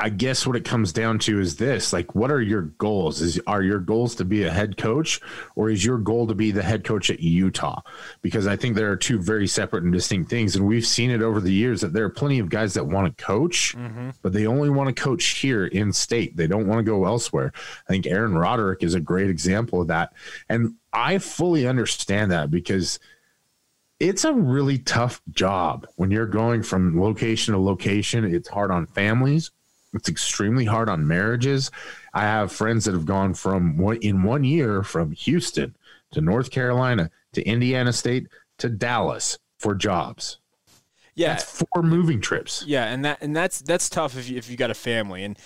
I 0.02 0.08
guess 0.08 0.44
what 0.44 0.56
it 0.56 0.64
comes 0.64 0.92
down 0.92 1.20
to 1.20 1.38
is 1.38 1.54
this 1.54 1.92
like 1.92 2.16
what 2.16 2.32
are 2.32 2.40
your 2.40 2.62
goals 2.62 3.20
is 3.20 3.40
are 3.46 3.62
your 3.62 3.78
goals 3.78 4.16
to 4.16 4.24
be 4.24 4.42
a 4.42 4.50
head 4.50 4.76
coach 4.76 5.20
or 5.54 5.70
is 5.70 5.84
your 5.84 5.98
goal 5.98 6.26
to 6.26 6.34
be 6.34 6.50
the 6.50 6.62
head 6.62 6.82
coach 6.82 7.08
at 7.08 7.20
Utah 7.20 7.82
because 8.20 8.48
I 8.48 8.56
think 8.56 8.74
there 8.74 8.90
are 8.90 8.96
two 8.96 9.20
very 9.20 9.46
separate 9.46 9.84
and 9.84 9.92
distinct 9.92 10.28
things 10.28 10.56
and 10.56 10.66
we've 10.66 10.84
seen 10.84 11.12
it 11.12 11.22
over 11.22 11.40
the 11.40 11.52
years 11.52 11.82
that 11.82 11.92
there 11.92 12.04
are 12.04 12.10
plenty 12.10 12.40
of 12.40 12.48
guys 12.48 12.74
that 12.74 12.84
want 12.84 13.16
to 13.16 13.24
coach 13.24 13.76
mm-hmm. 13.76 14.10
but 14.22 14.32
they 14.32 14.44
only 14.44 14.70
want 14.70 14.88
to 14.88 15.02
coach 15.02 15.24
here 15.24 15.66
in 15.66 15.92
state 15.92 16.36
they 16.36 16.48
don't 16.48 16.66
want 16.66 16.80
to 16.80 16.90
go 16.90 17.04
elsewhere 17.04 17.52
I 17.88 17.92
think 17.92 18.08
Aaron 18.08 18.34
Roderick 18.34 18.82
is 18.82 18.96
a 18.96 19.00
great 19.00 19.30
example 19.30 19.82
of 19.82 19.86
that 19.86 20.12
and 20.48 20.74
I 20.92 21.18
fully 21.18 21.68
understand 21.68 22.32
that 22.32 22.50
because 22.50 22.98
it's 24.00 24.24
a 24.24 24.34
really 24.34 24.78
tough 24.78 25.22
job 25.30 25.86
when 25.94 26.10
you're 26.10 26.26
going 26.26 26.64
from 26.64 27.00
location 27.00 27.54
to 27.54 27.60
location. 27.60 28.24
It's 28.24 28.48
hard 28.48 28.72
on 28.72 28.86
families. 28.86 29.52
It's 29.94 30.08
extremely 30.08 30.64
hard 30.64 30.88
on 30.88 31.06
marriages. 31.06 31.70
I 32.14 32.22
have 32.22 32.52
friends 32.52 32.84
that 32.84 32.94
have 32.94 33.06
gone 33.06 33.34
from 33.34 33.76
one 33.76 33.96
in 33.96 34.22
one 34.22 34.44
year 34.44 34.82
from 34.82 35.12
Houston 35.12 35.76
to 36.12 36.20
North 36.20 36.50
Carolina 36.50 37.10
to 37.32 37.42
Indiana 37.42 37.92
State 37.92 38.28
to 38.58 38.68
Dallas 38.68 39.38
for 39.58 39.74
jobs. 39.74 40.38
Yeah, 41.14 41.34
That's 41.34 41.44
four 41.44 41.82
moving 41.82 42.22
trips. 42.22 42.64
Yeah, 42.66 42.86
and 42.86 43.04
that 43.04 43.18
and 43.20 43.36
that's 43.36 43.60
that's 43.60 43.90
tough 43.90 44.16
if 44.16 44.30
you, 44.30 44.38
if 44.38 44.48
you 44.48 44.56
got 44.56 44.70
a 44.70 44.74
family. 44.74 45.24
And 45.24 45.38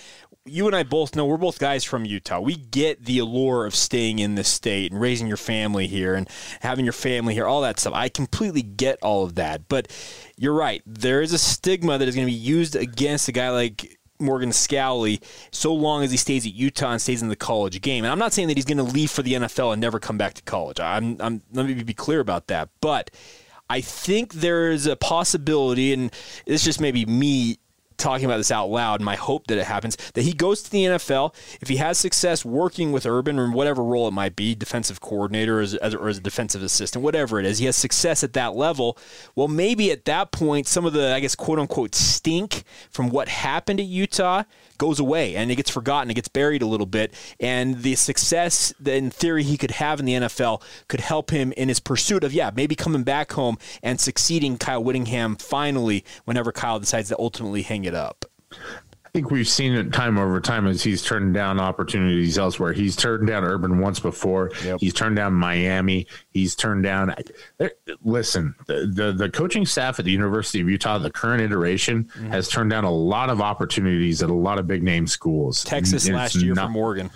you 0.44 0.66
and 0.66 0.76
I 0.76 0.84
both 0.84 1.16
know 1.16 1.26
we're 1.26 1.36
both 1.36 1.58
guys 1.58 1.82
from 1.82 2.04
Utah. 2.04 2.38
We 2.38 2.54
get 2.54 3.04
the 3.04 3.18
allure 3.18 3.66
of 3.66 3.74
staying 3.74 4.20
in 4.20 4.36
this 4.36 4.46
state 4.46 4.92
and 4.92 5.00
raising 5.00 5.26
your 5.26 5.36
family 5.36 5.88
here 5.88 6.14
and 6.14 6.28
having 6.60 6.84
your 6.84 6.92
family 6.92 7.34
here, 7.34 7.46
all 7.46 7.62
that 7.62 7.80
stuff. 7.80 7.94
I 7.94 8.08
completely 8.08 8.62
get 8.62 9.00
all 9.02 9.24
of 9.24 9.34
that. 9.34 9.66
But 9.68 9.90
you're 10.36 10.54
right. 10.54 10.82
There 10.86 11.20
is 11.20 11.32
a 11.32 11.38
stigma 11.38 11.98
that 11.98 12.06
is 12.06 12.14
going 12.14 12.28
to 12.28 12.32
be 12.32 12.38
used 12.38 12.76
against 12.76 13.26
a 13.28 13.32
guy 13.32 13.50
like 13.50 13.98
Morgan 14.18 14.50
Scalley 14.50 15.20
so 15.50 15.72
long 15.72 16.02
as 16.02 16.10
he 16.10 16.16
stays 16.16 16.46
at 16.46 16.54
Utah 16.54 16.92
and 16.92 17.02
stays 17.02 17.22
in 17.22 17.28
the 17.28 17.36
college 17.36 17.80
game. 17.80 18.04
And 18.04 18.12
I'm 18.12 18.18
not 18.18 18.32
saying 18.32 18.48
that 18.48 18.56
he's 18.56 18.64
going 18.64 18.78
to 18.78 18.82
leave 18.82 19.10
for 19.10 19.22
the 19.22 19.34
NFL 19.34 19.72
and 19.72 19.80
never 19.80 19.98
come 19.98 20.18
back 20.18 20.34
to 20.34 20.42
college. 20.42 20.80
I'm, 20.80 21.16
I'm 21.20 21.42
let 21.52 21.66
me 21.66 21.74
be 21.82 21.94
clear 21.94 22.20
about 22.20 22.46
that. 22.48 22.68
But 22.80 23.10
I 23.68 23.80
think 23.80 24.34
there 24.34 24.70
is 24.70 24.86
a 24.86 24.96
possibility, 24.96 25.92
and 25.92 26.12
it's 26.46 26.64
just 26.64 26.80
maybe 26.80 27.04
me 27.04 27.58
talking 27.96 28.24
about 28.24 28.38
this 28.38 28.50
out 28.50 28.68
loud, 28.68 29.00
my 29.00 29.16
hope 29.16 29.46
that 29.46 29.58
it 29.58 29.64
happens, 29.64 29.96
that 30.14 30.22
he 30.22 30.32
goes 30.32 30.62
to 30.62 30.70
the 30.70 30.84
NFL. 30.84 31.34
If 31.60 31.68
he 31.68 31.76
has 31.76 31.98
success 31.98 32.44
working 32.44 32.92
with 32.92 33.06
Urban 33.06 33.38
or 33.38 33.50
whatever 33.50 33.82
role 33.82 34.08
it 34.08 34.12
might 34.12 34.36
be, 34.36 34.54
defensive 34.54 35.00
coordinator 35.00 35.58
or 35.58 35.62
as, 35.62 35.74
or 35.74 36.08
as 36.08 36.18
a 36.18 36.20
defensive 36.20 36.62
assistant, 36.62 37.02
whatever 37.04 37.38
it 37.38 37.46
is, 37.46 37.58
he 37.58 37.66
has 37.66 37.76
success 37.76 38.22
at 38.22 38.32
that 38.34 38.54
level. 38.54 38.98
Well, 39.34 39.48
maybe 39.48 39.90
at 39.90 40.04
that 40.06 40.32
point, 40.32 40.66
some 40.66 40.84
of 40.84 40.92
the, 40.92 41.14
I 41.14 41.20
guess, 41.20 41.34
quote 41.34 41.58
unquote, 41.58 41.94
stink 41.94 42.64
from 42.90 43.10
what 43.10 43.28
happened 43.28 43.80
at 43.80 43.86
Utah 43.86 44.44
goes 44.78 45.00
away 45.00 45.36
and 45.36 45.50
it 45.50 45.56
gets 45.56 45.70
forgotten, 45.70 46.10
it 46.10 46.14
gets 46.14 46.28
buried 46.28 46.62
a 46.62 46.66
little 46.66 46.86
bit. 46.86 47.14
And 47.40 47.82
the 47.82 47.94
success 47.94 48.74
that 48.80 48.94
in 48.94 49.10
theory 49.10 49.42
he 49.42 49.56
could 49.56 49.72
have 49.72 50.00
in 50.00 50.06
the 50.06 50.12
NFL 50.12 50.62
could 50.88 51.00
help 51.00 51.30
him 51.30 51.52
in 51.52 51.68
his 51.68 51.80
pursuit 51.80 52.24
of, 52.24 52.32
yeah, 52.32 52.50
maybe 52.54 52.74
coming 52.74 53.02
back 53.02 53.32
home 53.32 53.58
and 53.82 54.00
succeeding 54.00 54.58
Kyle 54.58 54.82
Whittingham 54.82 55.36
finally 55.36 56.04
whenever 56.24 56.52
Kyle 56.52 56.78
decides 56.78 57.08
to 57.08 57.16
ultimately 57.18 57.62
hang 57.62 57.85
it 57.86 57.94
up. 57.94 58.24
I 58.52 59.18
think 59.18 59.30
we've 59.30 59.48
seen 59.48 59.72
it 59.72 59.94
time 59.94 60.18
over 60.18 60.40
time 60.42 60.66
as 60.66 60.82
he's 60.82 61.02
turned 61.02 61.32
down 61.32 61.58
opportunities 61.58 62.36
elsewhere. 62.36 62.74
He's 62.74 62.94
turned 62.94 63.26
down 63.26 63.44
Urban 63.44 63.78
once 63.78 63.98
before. 63.98 64.50
Yep. 64.62 64.78
He's 64.80 64.92
turned 64.92 65.16
down 65.16 65.32
Miami. 65.32 66.06
He's 66.32 66.54
turned 66.54 66.82
down. 66.84 67.14
Listen, 68.04 68.54
the, 68.66 68.86
the 68.92 69.12
the 69.12 69.30
coaching 69.30 69.64
staff 69.64 69.98
at 69.98 70.04
the 70.04 70.10
University 70.10 70.60
of 70.60 70.68
Utah, 70.68 70.98
the 70.98 71.10
current 71.10 71.40
iteration, 71.42 72.04
Mm-hmm. 72.04 72.28
has 72.30 72.48
turned 72.48 72.70
down 72.70 72.84
a 72.84 72.90
lot 72.90 73.30
of 73.30 73.40
opportunities 73.40 74.22
at 74.22 74.28
a 74.30 74.34
lot 74.34 74.58
of 74.58 74.66
big 74.66 74.82
name 74.82 75.06
schools. 75.06 75.64
Texas 75.64 76.06
It's 76.06 76.14
last 76.14 76.34
year 76.36 76.54
not- 76.54 76.66
from 76.66 76.76
Oregon. 76.76 77.10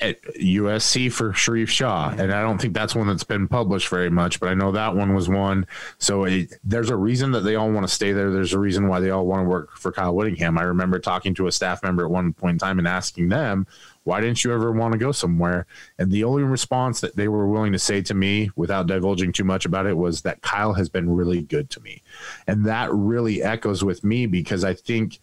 At 0.00 0.20
USC 0.22 1.12
for 1.12 1.30
Sharrieff 1.30 1.68
Shah, 1.68 2.12
and 2.18 2.32
I 2.32 2.42
don't 2.42 2.60
think 2.60 2.74
that's 2.74 2.96
one 2.96 3.06
that's 3.06 3.22
been 3.22 3.46
published 3.46 3.86
very 3.88 4.10
much, 4.10 4.40
but 4.40 4.48
I 4.48 4.54
know 4.54 4.72
that 4.72 4.96
one 4.96 5.14
was 5.14 5.28
one. 5.28 5.68
So 5.98 6.24
it, 6.24 6.52
there's 6.64 6.90
a 6.90 6.96
reason 6.96 7.30
that 7.30 7.42
they 7.42 7.54
all 7.54 7.70
want 7.70 7.86
to 7.86 7.94
stay 7.94 8.10
there. 8.10 8.32
There's 8.32 8.54
a 8.54 8.58
reason 8.58 8.88
why 8.88 8.98
they 8.98 9.10
all 9.10 9.24
want 9.24 9.44
to 9.44 9.48
work 9.48 9.76
for 9.76 9.92
Kyle 9.92 10.12
Whittingham. 10.12 10.58
I 10.58 10.62
remember 10.64 10.98
talking 10.98 11.32
to 11.34 11.46
a 11.46 11.52
staff 11.52 11.80
member 11.84 12.04
at 12.04 12.10
one 12.10 12.32
point 12.32 12.54
in 12.54 12.58
time 12.58 12.80
and 12.80 12.88
asking 12.88 13.28
them, 13.28 13.68
"Why 14.02 14.20
didn't 14.20 14.42
you 14.42 14.52
ever 14.52 14.72
want 14.72 14.92
to 14.92 14.98
go 14.98 15.12
somewhere?" 15.12 15.64
And 15.96 16.10
the 16.10 16.24
only 16.24 16.42
response 16.42 17.00
that 17.00 17.14
they 17.14 17.28
were 17.28 17.46
willing 17.46 17.70
to 17.70 17.78
say 17.78 18.02
to 18.02 18.14
me, 18.14 18.50
without 18.56 18.88
divulging 18.88 19.30
too 19.32 19.44
much 19.44 19.64
about 19.64 19.86
it, 19.86 19.96
was 19.96 20.22
that 20.22 20.42
Kyle 20.42 20.72
has 20.72 20.88
been 20.88 21.14
really 21.14 21.40
good 21.40 21.70
to 21.70 21.80
me, 21.80 22.02
and 22.48 22.66
that 22.66 22.92
really 22.92 23.44
echoes 23.44 23.84
with 23.84 24.02
me 24.02 24.26
because 24.26 24.64
I 24.64 24.74
think 24.74 25.20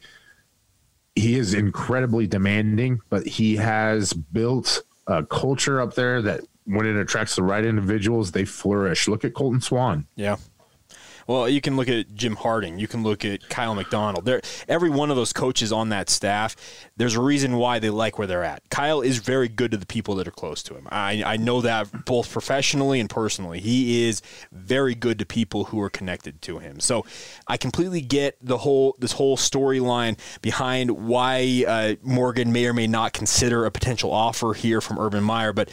he 1.15 1.37
is 1.37 1.53
incredibly 1.53 2.27
demanding, 2.27 3.01
but 3.09 3.25
he 3.25 3.55
has 3.57 4.13
built 4.13 4.83
a 5.07 5.23
culture 5.23 5.81
up 5.81 5.93
there 5.93 6.21
that 6.21 6.41
when 6.65 6.85
it 6.85 6.95
attracts 6.95 7.35
the 7.35 7.43
right 7.43 7.65
individuals, 7.65 8.31
they 8.31 8.45
flourish. 8.45 9.07
Look 9.07 9.25
at 9.25 9.33
Colton 9.33 9.61
Swan. 9.61 10.07
Yeah. 10.15 10.37
Well, 11.27 11.47
you 11.47 11.61
can 11.61 11.75
look 11.75 11.89
at 11.89 12.13
Jim 12.15 12.35
Harding. 12.35 12.79
You 12.79 12.87
can 12.87 13.03
look 13.03 13.25
at 13.25 13.47
Kyle 13.49 13.75
McDonald. 13.75 14.29
Every 14.67 14.89
one 14.89 15.09
of 15.09 15.15
those 15.15 15.33
coaches 15.33 15.71
on 15.71 15.89
that 15.89 16.09
staff. 16.09 16.55
There's 16.97 17.15
a 17.15 17.21
reason 17.21 17.57
why 17.57 17.79
they 17.79 17.89
like 17.89 18.17
where 18.17 18.27
they're 18.27 18.43
at. 18.43 18.61
Kyle 18.69 19.01
is 19.01 19.17
very 19.17 19.47
good 19.47 19.71
to 19.71 19.77
the 19.77 19.85
people 19.85 20.15
that 20.15 20.27
are 20.27 20.31
close 20.31 20.63
to 20.63 20.75
him. 20.75 20.87
I, 20.91 21.23
I 21.25 21.37
know 21.37 21.61
that 21.61 22.05
both 22.05 22.31
professionally 22.31 22.99
and 22.99 23.09
personally. 23.09 23.59
He 23.59 24.07
is 24.07 24.21
very 24.51 24.95
good 24.95 25.19
to 25.19 25.25
people 25.25 25.65
who 25.65 25.81
are 25.81 25.89
connected 25.89 26.41
to 26.43 26.59
him. 26.59 26.79
So 26.79 27.05
I 27.47 27.57
completely 27.57 28.01
get 28.01 28.37
the 28.41 28.57
whole 28.57 28.95
this 28.99 29.11
whole 29.11 29.37
storyline 29.37 30.17
behind 30.41 30.91
why 30.91 31.65
uh, 31.67 31.95
Morgan 32.01 32.51
may 32.51 32.65
or 32.65 32.73
may 32.73 32.87
not 32.87 33.13
consider 33.13 33.65
a 33.65 33.71
potential 33.71 34.11
offer 34.11 34.53
here 34.53 34.81
from 34.81 34.99
Urban 34.99 35.23
Meyer. 35.23 35.53
But 35.53 35.69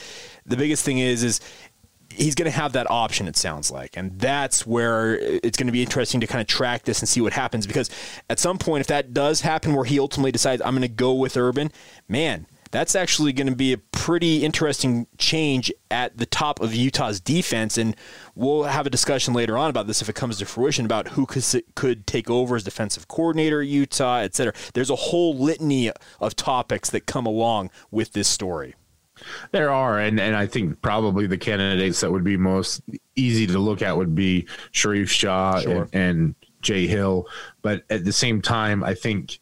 the 0.47 0.57
biggest 0.57 0.85
thing 0.85 0.99
is 0.99 1.23
is 1.23 1.41
he's 2.19 2.35
going 2.35 2.51
to 2.51 2.57
have 2.57 2.73
that 2.73 2.91
option, 2.91 3.29
it 3.29 3.37
sounds 3.37 3.71
like. 3.71 3.97
And 3.97 4.19
that's 4.19 4.67
where 4.67 5.17
it's 5.19 5.57
going 5.57 5.69
to 5.69 5.73
be 5.73 5.83
interesting 5.83 6.21
to 6.21 6.27
kind 6.27 6.41
of 6.41 6.47
track 6.47 6.83
this 6.83 7.01
and 7.01 7.09
see 7.09 7.21
what 7.21 7.33
happens. 7.33 7.67
Because 7.67 7.91
at 8.29 8.39
some 8.39 8.59
point, 8.59 8.81
if 8.81 8.87
that 8.89 9.15
does 9.15 9.41
happen 9.41 9.75
where 9.75 9.85
he 9.85 9.99
ultimately 9.99 10.33
decides, 10.33 10.61
I'm 10.63 10.73
going 10.73 10.83
to 10.83 10.89
go 10.89 11.15
with 11.15 11.37
Urban, 11.37 11.71
man, 12.09 12.47
that's 12.71 12.95
actually 12.95 13.33
going 13.33 13.47
to 13.47 13.57
be 13.57 13.73
a 13.73 13.79
pretty 13.79 14.45
interesting 14.45 15.07
change 15.17 15.73
at 15.91 16.19
the 16.19 16.27
top 16.27 16.61
of 16.61 16.75
Utah's 16.75 17.19
defense. 17.19 17.79
And 17.79 17.97
we'll 18.35 18.65
have 18.65 18.87
a 18.87 18.91
discussion 18.91 19.33
later 19.33 19.57
on 19.57 19.71
about 19.71 19.87
this 19.87 20.03
if 20.03 20.11
it 20.11 20.15
comes 20.15 20.37
to 20.39 20.45
fruition 20.45 20.85
about 20.85 21.09
who 21.09 21.25
could, 21.25 22.07
take 22.07 22.29
over 22.29 22.57
as 22.57 22.65
defensive 22.65 23.09
coordinator 23.09 23.63
at 23.63 23.69
Utah, 23.69 24.19
et 24.19 24.35
cetera. 24.35 24.53
There's 24.75 24.91
a 24.91 24.97
whole 24.97 25.35
litany 25.35 25.91
of 26.21 26.37
topics 26.37 26.91
that 26.91 27.07
come 27.07 27.25
along 27.25 27.71
with 27.91 28.13
this 28.13 28.29
story. 28.29 28.75
There 29.53 29.71
are, 29.71 29.99
and, 29.99 30.19
and 30.21 30.35
I 30.37 30.47
think 30.47 30.81
probably 30.83 31.27
the 31.27 31.39
candidates 31.39 32.01
that 32.01 32.11
would 32.11 32.25
be 32.25 32.37
most 32.37 32.83
easy 33.17 33.47
to 33.49 33.59
look 33.59 33.83
at 33.83 33.97
would 33.97 34.15
be 34.15 34.47
Sharrieff 34.73 35.09
Shah 35.09 35.61
Sure. 35.61 35.83
and, 35.83 35.95
and 35.95 36.35
Jay 36.63 36.87
Hill. 36.87 37.27
But 37.63 37.85
at 37.91 38.05
the 38.05 38.13
same 38.13 38.41
time, 38.43 38.83
I 38.85 38.95
think 38.95 39.39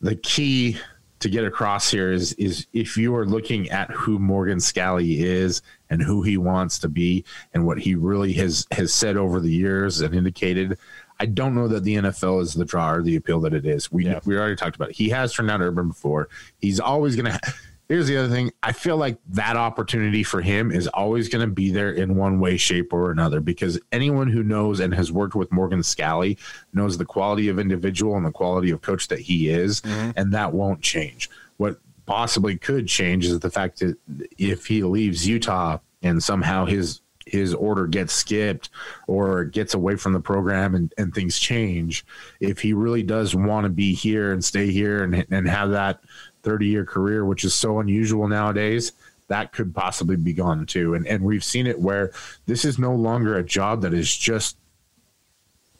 the 0.00 0.16
key 0.16 0.78
to 1.20 1.30
get 1.30 1.44
across 1.44 1.90
here 1.90 2.12
is 2.12 2.34
is 2.34 2.66
if 2.74 2.98
you 2.98 3.14
are 3.16 3.24
looking 3.24 3.70
at 3.70 3.90
who 3.90 4.18
Morgan 4.18 4.58
Scalley 4.58 5.20
is 5.20 5.62
and 5.88 6.02
who 6.02 6.22
he 6.22 6.36
wants 6.36 6.78
to 6.80 6.88
be 6.88 7.24
and 7.54 7.64
what 7.64 7.78
he 7.78 7.94
really 7.94 8.34
has 8.34 8.66
has 8.72 8.92
said 8.92 9.16
over 9.16 9.40
the 9.40 9.50
years 9.50 10.00
and 10.02 10.14
indicated. 10.14 10.76
I 11.20 11.26
don't 11.26 11.54
know 11.54 11.68
that 11.68 11.84
the 11.84 11.94
NFL 11.94 12.42
is 12.42 12.54
the 12.54 12.64
draw 12.64 12.90
or 12.94 13.02
the 13.02 13.14
appeal 13.16 13.38
that 13.42 13.54
it 13.54 13.64
is. 13.64 13.90
We 13.92 14.04
Yeah. 14.06 14.18
we 14.26 14.36
already 14.36 14.56
talked 14.56 14.74
about 14.76 14.90
it. 14.90 14.96
He 14.96 15.08
has 15.10 15.32
turned 15.32 15.48
down 15.48 15.62
Urban 15.62 15.88
before. 15.88 16.28
He's 16.58 16.80
always 16.80 17.14
going 17.16 17.32
to. 17.32 17.40
Here's 17.88 18.06
the 18.06 18.16
other 18.16 18.28
thing. 18.28 18.50
I 18.62 18.72
feel 18.72 18.96
like 18.96 19.18
that 19.28 19.56
opportunity 19.56 20.22
for 20.22 20.40
him 20.40 20.70
is 20.70 20.88
always 20.88 21.28
going 21.28 21.46
to 21.46 21.52
be 21.52 21.70
there 21.70 21.90
in 21.90 22.16
one 22.16 22.40
way, 22.40 22.56
shape, 22.56 22.92
or 22.94 23.10
another 23.10 23.40
because 23.40 23.78
anyone 23.92 24.28
who 24.28 24.42
knows 24.42 24.80
and 24.80 24.94
has 24.94 25.12
worked 25.12 25.34
with 25.34 25.52
Morgan 25.52 25.80
Scalley 25.80 26.38
knows 26.72 26.96
the 26.96 27.04
quality 27.04 27.48
of 27.48 27.58
individual 27.58 28.16
and 28.16 28.24
the 28.24 28.32
quality 28.32 28.70
of 28.70 28.80
coach 28.80 29.08
that 29.08 29.20
he 29.20 29.50
is, 29.50 29.82
mm-hmm. 29.82 30.12
and 30.16 30.32
that 30.32 30.54
won't 30.54 30.80
change. 30.80 31.28
What 31.58 31.78
possibly 32.06 32.56
could 32.56 32.88
change 32.88 33.26
is 33.26 33.38
the 33.40 33.50
fact 33.50 33.80
that 33.80 33.96
if 34.38 34.66
he 34.66 34.82
leaves 34.82 35.28
Utah 35.28 35.78
and 36.02 36.22
somehow 36.22 36.64
his 36.64 37.00
his 37.26 37.54
order 37.54 37.86
gets 37.86 38.12
skipped 38.12 38.68
or 39.06 39.44
gets 39.44 39.72
away 39.72 39.96
from 39.96 40.12
the 40.12 40.20
program 40.20 40.74
and, 40.74 40.92
and 40.98 41.14
things 41.14 41.38
change, 41.38 42.04
if 42.38 42.60
he 42.60 42.74
really 42.74 43.02
does 43.02 43.34
want 43.34 43.64
to 43.64 43.70
be 43.70 43.94
here 43.94 44.32
and 44.32 44.44
stay 44.44 44.70
here 44.70 45.02
and, 45.02 45.26
and 45.30 45.48
have 45.48 45.70
that 45.70 46.00
30 46.44 46.66
year 46.66 46.84
career, 46.84 47.24
which 47.24 47.44
is 47.44 47.54
so 47.54 47.80
unusual 47.80 48.28
nowadays, 48.28 48.92
that 49.28 49.52
could 49.52 49.74
possibly 49.74 50.16
be 50.16 50.32
gone 50.32 50.66
too. 50.66 50.94
And, 50.94 51.06
and 51.06 51.24
we've 51.24 51.44
seen 51.44 51.66
it 51.66 51.78
where 51.78 52.12
this 52.46 52.64
is 52.64 52.78
no 52.78 52.94
longer 52.94 53.38
a 53.38 53.42
job 53.42 53.82
that 53.82 53.94
is 53.94 54.14
just 54.14 54.56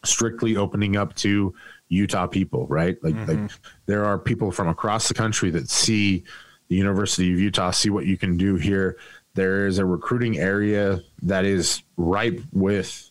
strictly 0.05 0.57
opening 0.57 0.97
up 0.97 1.15
to 1.17 1.55
Utah 1.89 2.27
people, 2.27 2.67
right? 2.67 3.03
Like, 3.03 3.15
like 3.15 3.37
mm-hmm. 3.37 3.47
there 3.87 4.05
are 4.05 4.19
people 4.19 4.51
from 4.51 4.69
across 4.69 5.09
the 5.09 5.15
country 5.15 5.51
that 5.51 5.69
see 5.69 6.25
the 6.69 6.77
University 6.77 7.33
of 7.33 7.39
Utah, 7.39 7.71
see 7.71 7.91
what 7.91 8.07
you 8.07 8.17
can 8.17 8.37
do 8.37 8.57
here. 8.57 8.97
There 9.35 9.67
is 9.67 9.79
a 9.79 9.85
recruiting 9.85 10.39
area 10.39 11.01
that 11.23 11.45
is 11.45 11.83
ripe 11.97 12.41
with 12.53 13.11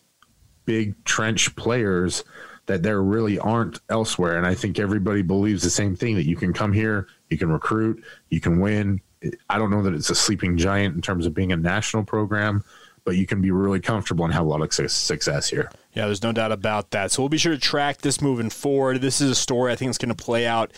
big 0.64 1.02
trench 1.04 1.54
players 1.56 2.24
that 2.66 2.82
there 2.82 3.02
really 3.02 3.38
aren't 3.38 3.80
elsewhere. 3.90 4.38
And 4.38 4.46
I 4.46 4.54
think 4.54 4.78
everybody 4.78 5.22
believes 5.22 5.62
the 5.62 5.70
same 5.70 5.94
thing 5.94 6.14
that 6.16 6.26
you 6.26 6.36
can 6.36 6.52
come 6.52 6.72
here, 6.72 7.08
you 7.34 7.38
can 7.38 7.50
recruit, 7.50 8.04
you 8.30 8.40
can 8.40 8.60
win. 8.60 9.00
I 9.50 9.58
don't 9.58 9.70
know 9.70 9.82
that 9.82 9.92
it's 9.92 10.08
a 10.08 10.14
sleeping 10.14 10.56
giant 10.56 10.94
in 10.94 11.02
terms 11.02 11.26
of 11.26 11.34
being 11.34 11.50
a 11.50 11.56
national 11.56 12.04
program, 12.04 12.62
but 13.04 13.16
you 13.16 13.26
can 13.26 13.40
be 13.40 13.50
really 13.50 13.80
comfortable 13.80 14.24
and 14.24 14.32
have 14.32 14.44
a 14.44 14.48
lot 14.48 14.62
of 14.62 14.72
success 14.92 15.48
here. 15.48 15.68
Yeah, 15.94 16.06
there's 16.06 16.22
no 16.22 16.32
doubt 16.32 16.52
about 16.52 16.92
that. 16.92 17.10
So 17.10 17.22
we'll 17.22 17.30
be 17.30 17.38
sure 17.38 17.52
to 17.52 17.60
track 17.60 18.02
this 18.02 18.20
moving 18.20 18.50
forward. 18.50 19.00
This 19.00 19.20
is 19.20 19.30
a 19.30 19.34
story 19.34 19.72
I 19.72 19.76
think 19.76 19.88
it's 19.88 19.98
going 19.98 20.14
to 20.14 20.24
play 20.24 20.46
out 20.46 20.72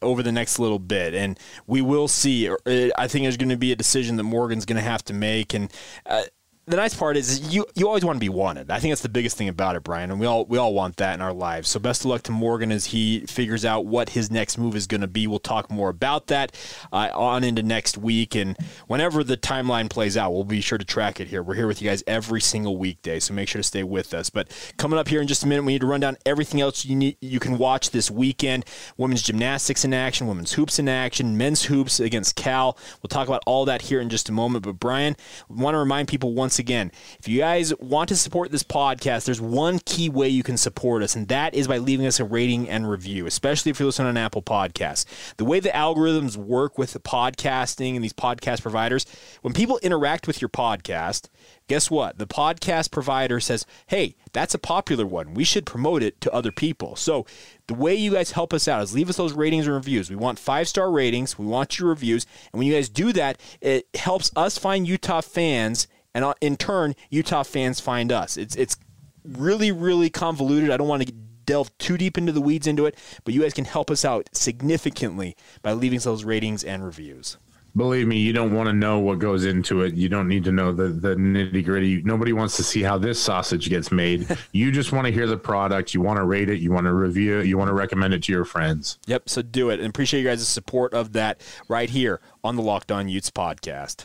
over 0.00 0.22
the 0.22 0.32
next 0.32 0.58
little 0.58 0.80
bit, 0.80 1.14
and 1.14 1.38
we 1.68 1.80
will 1.80 2.08
see. 2.08 2.48
Uh, 2.48 2.88
I 2.98 3.06
think 3.06 3.24
there's 3.24 3.36
going 3.36 3.50
to 3.50 3.56
be 3.56 3.70
a 3.70 3.76
decision 3.76 4.16
that 4.16 4.24
Morgan's 4.24 4.64
going 4.64 4.82
to 4.82 4.82
have 4.82 5.04
to 5.04 5.14
make, 5.14 5.54
and. 5.54 5.72
Uh, 6.04 6.24
the 6.66 6.76
nice 6.76 6.94
part 6.94 7.16
is 7.16 7.52
you 7.52 7.66
you 7.74 7.88
always 7.88 8.04
want 8.04 8.16
to 8.16 8.20
be 8.20 8.28
wanted. 8.28 8.70
I 8.70 8.78
think 8.78 8.92
that's 8.92 9.00
the 9.02 9.08
biggest 9.08 9.36
thing 9.36 9.48
about 9.48 9.74
it, 9.74 9.82
Bryan, 9.82 10.12
and 10.12 10.20
we 10.20 10.26
all 10.26 10.44
we 10.44 10.58
all 10.58 10.72
want 10.74 10.96
that 10.98 11.14
in 11.14 11.20
our 11.20 11.32
lives. 11.32 11.68
So 11.68 11.80
best 11.80 12.02
of 12.02 12.06
luck 12.06 12.22
to 12.24 12.32
Morgan 12.32 12.70
as 12.70 12.86
he 12.86 13.26
figures 13.26 13.64
out 13.64 13.84
what 13.84 14.10
his 14.10 14.30
next 14.30 14.58
move 14.58 14.76
is 14.76 14.86
going 14.86 15.00
to 15.00 15.08
be. 15.08 15.26
We'll 15.26 15.40
talk 15.40 15.72
more 15.72 15.88
about 15.88 16.28
that 16.28 16.54
uh, 16.92 17.10
on 17.14 17.42
into 17.42 17.64
next 17.64 17.98
week, 17.98 18.36
and 18.36 18.56
whenever 18.86 19.24
the 19.24 19.36
timeline 19.36 19.90
plays 19.90 20.16
out, 20.16 20.32
we'll 20.32 20.44
be 20.44 20.60
sure 20.60 20.78
to 20.78 20.84
track 20.84 21.18
it 21.18 21.26
here. 21.26 21.42
We're 21.42 21.56
here 21.56 21.66
with 21.66 21.82
you 21.82 21.88
guys 21.88 22.04
every 22.06 22.40
single 22.40 22.76
weekday, 22.76 23.18
so 23.18 23.34
make 23.34 23.48
sure 23.48 23.58
to 23.58 23.66
stay 23.66 23.82
with 23.82 24.14
us. 24.14 24.30
But 24.30 24.48
coming 24.76 25.00
up 25.00 25.08
here 25.08 25.20
in 25.20 25.26
just 25.26 25.42
a 25.42 25.48
minute, 25.48 25.64
we 25.64 25.72
need 25.72 25.80
to 25.80 25.88
run 25.88 26.00
down 26.00 26.16
everything 26.24 26.60
else 26.60 26.84
you 26.84 26.94
need 26.94 27.16
you 27.20 27.40
can 27.40 27.58
watch 27.58 27.90
this 27.90 28.08
weekend: 28.08 28.66
women's 28.96 29.22
gymnastics 29.22 29.84
in 29.84 29.92
action, 29.92 30.28
women's 30.28 30.52
hoops 30.52 30.78
in 30.78 30.88
action, 30.88 31.36
men's 31.36 31.64
hoops 31.64 31.98
against 31.98 32.36
Cal. 32.36 32.78
We'll 33.02 33.08
talk 33.08 33.26
about 33.26 33.42
all 33.46 33.64
that 33.64 33.82
here 33.82 34.00
in 34.00 34.08
just 34.08 34.28
a 34.28 34.32
moment. 34.32 34.64
But 34.64 34.78
Bryan, 34.78 35.16
want 35.48 35.74
to 35.74 35.78
remind 35.78 36.06
people 36.06 36.34
once 36.34 36.51
again, 36.58 36.92
if 37.18 37.28
you 37.28 37.38
guys 37.38 37.72
want 37.78 38.08
to 38.08 38.16
support 38.16 38.50
this 38.50 38.62
podcast, 38.62 39.24
there's 39.24 39.40
one 39.40 39.78
key 39.80 40.08
way 40.08 40.28
you 40.28 40.42
can 40.42 40.56
support 40.56 41.02
us, 41.02 41.14
and 41.14 41.28
that 41.28 41.54
is 41.54 41.68
by 41.68 41.78
leaving 41.78 42.06
us 42.06 42.20
a 42.20 42.24
rating 42.24 42.68
and 42.68 42.90
review, 42.90 43.26
especially 43.26 43.70
if 43.70 43.78
you're 43.78 43.86
listening 43.86 44.08
on 44.08 44.16
Apple 44.16 44.42
Podcasts. 44.42 45.04
The 45.36 45.44
way 45.44 45.60
the 45.60 45.70
algorithms 45.70 46.36
work 46.36 46.78
with 46.78 46.92
the 46.92 47.00
podcasting 47.00 47.94
and 47.94 48.04
these 48.04 48.12
podcast 48.12 48.62
providers, 48.62 49.06
when 49.42 49.54
people 49.54 49.78
interact 49.82 50.26
with 50.26 50.40
your 50.40 50.48
podcast, 50.48 51.28
guess 51.68 51.90
what? 51.90 52.18
The 52.18 52.26
podcast 52.26 52.90
provider 52.90 53.40
says, 53.40 53.64
hey, 53.86 54.16
that's 54.32 54.54
a 54.54 54.58
popular 54.58 55.06
one. 55.06 55.34
We 55.34 55.44
should 55.44 55.66
promote 55.66 56.02
it 56.02 56.20
to 56.22 56.32
other 56.32 56.52
people. 56.52 56.96
So 56.96 57.26
the 57.66 57.74
way 57.74 57.94
you 57.94 58.12
guys 58.12 58.32
help 58.32 58.52
us 58.52 58.68
out 58.68 58.82
is 58.82 58.94
leave 58.94 59.08
us 59.08 59.16
those 59.16 59.32
ratings 59.32 59.66
and 59.66 59.74
reviews. 59.74 60.10
We 60.10 60.16
want 60.16 60.38
five 60.38 60.68
star 60.68 60.90
ratings. 60.90 61.38
We 61.38 61.46
want 61.46 61.78
your 61.78 61.88
reviews. 61.88 62.26
And 62.52 62.58
when 62.58 62.66
you 62.66 62.74
guys 62.74 62.88
do 62.88 63.12
that, 63.14 63.40
it 63.60 63.86
helps 63.94 64.30
us 64.36 64.58
find 64.58 64.86
Utah 64.86 65.20
fans 65.20 65.86
and 66.14 66.24
uh, 66.24 66.34
in 66.40 66.56
turn, 66.56 66.94
Utah 67.10 67.42
fans 67.42 67.80
find 67.80 68.12
us. 68.12 68.36
It's 68.36 68.56
it's 68.56 68.76
really 69.24 69.72
really 69.72 70.10
convoluted. 70.10 70.70
I 70.70 70.76
don't 70.76 70.88
want 70.88 71.06
to 71.06 71.12
delve 71.44 71.76
too 71.78 71.98
deep 71.98 72.16
into 72.16 72.32
the 72.32 72.40
weeds 72.40 72.66
into 72.66 72.86
it, 72.86 72.96
but 73.24 73.34
you 73.34 73.42
guys 73.42 73.54
can 73.54 73.64
help 73.64 73.90
us 73.90 74.04
out 74.04 74.28
significantly 74.32 75.36
by 75.62 75.72
leaving 75.72 75.98
those 76.00 76.24
ratings 76.24 76.64
and 76.64 76.84
reviews. 76.84 77.36
Believe 77.74 78.06
me, 78.06 78.18
you 78.18 78.34
don't 78.34 78.52
want 78.52 78.66
to 78.66 78.74
know 78.74 78.98
what 78.98 79.18
goes 79.18 79.46
into 79.46 79.80
it. 79.80 79.94
You 79.94 80.10
don't 80.10 80.28
need 80.28 80.44
to 80.44 80.52
know 80.52 80.72
the, 80.72 80.88
the 80.88 81.14
nitty 81.14 81.64
gritty. 81.64 82.02
Nobody 82.02 82.34
wants 82.34 82.56
to 82.58 82.62
see 82.62 82.82
how 82.82 82.98
this 82.98 83.18
sausage 83.18 83.70
gets 83.70 83.90
made. 83.90 84.26
you 84.52 84.70
just 84.70 84.92
want 84.92 85.06
to 85.06 85.12
hear 85.12 85.26
the 85.26 85.38
product. 85.38 85.94
You 85.94 86.02
want 86.02 86.18
to 86.18 86.24
rate 86.24 86.50
it. 86.50 86.60
You 86.60 86.70
want 86.70 86.84
to 86.84 86.92
review 86.92 87.38
it. 87.38 87.46
You 87.46 87.56
want 87.56 87.68
to 87.68 87.74
recommend 87.74 88.12
it 88.12 88.24
to 88.24 88.32
your 88.32 88.44
friends. 88.44 88.98
Yep. 89.06 89.30
So 89.30 89.40
do 89.40 89.70
it. 89.70 89.80
And 89.80 89.88
appreciate 89.88 90.20
you 90.20 90.28
guys' 90.28 90.46
support 90.46 90.92
of 90.92 91.14
that 91.14 91.40
right 91.66 91.88
here 91.88 92.20
on 92.44 92.56
the 92.56 92.62
Locked 92.62 92.92
On 92.92 93.08
Utes 93.08 93.30
podcast. 93.30 94.04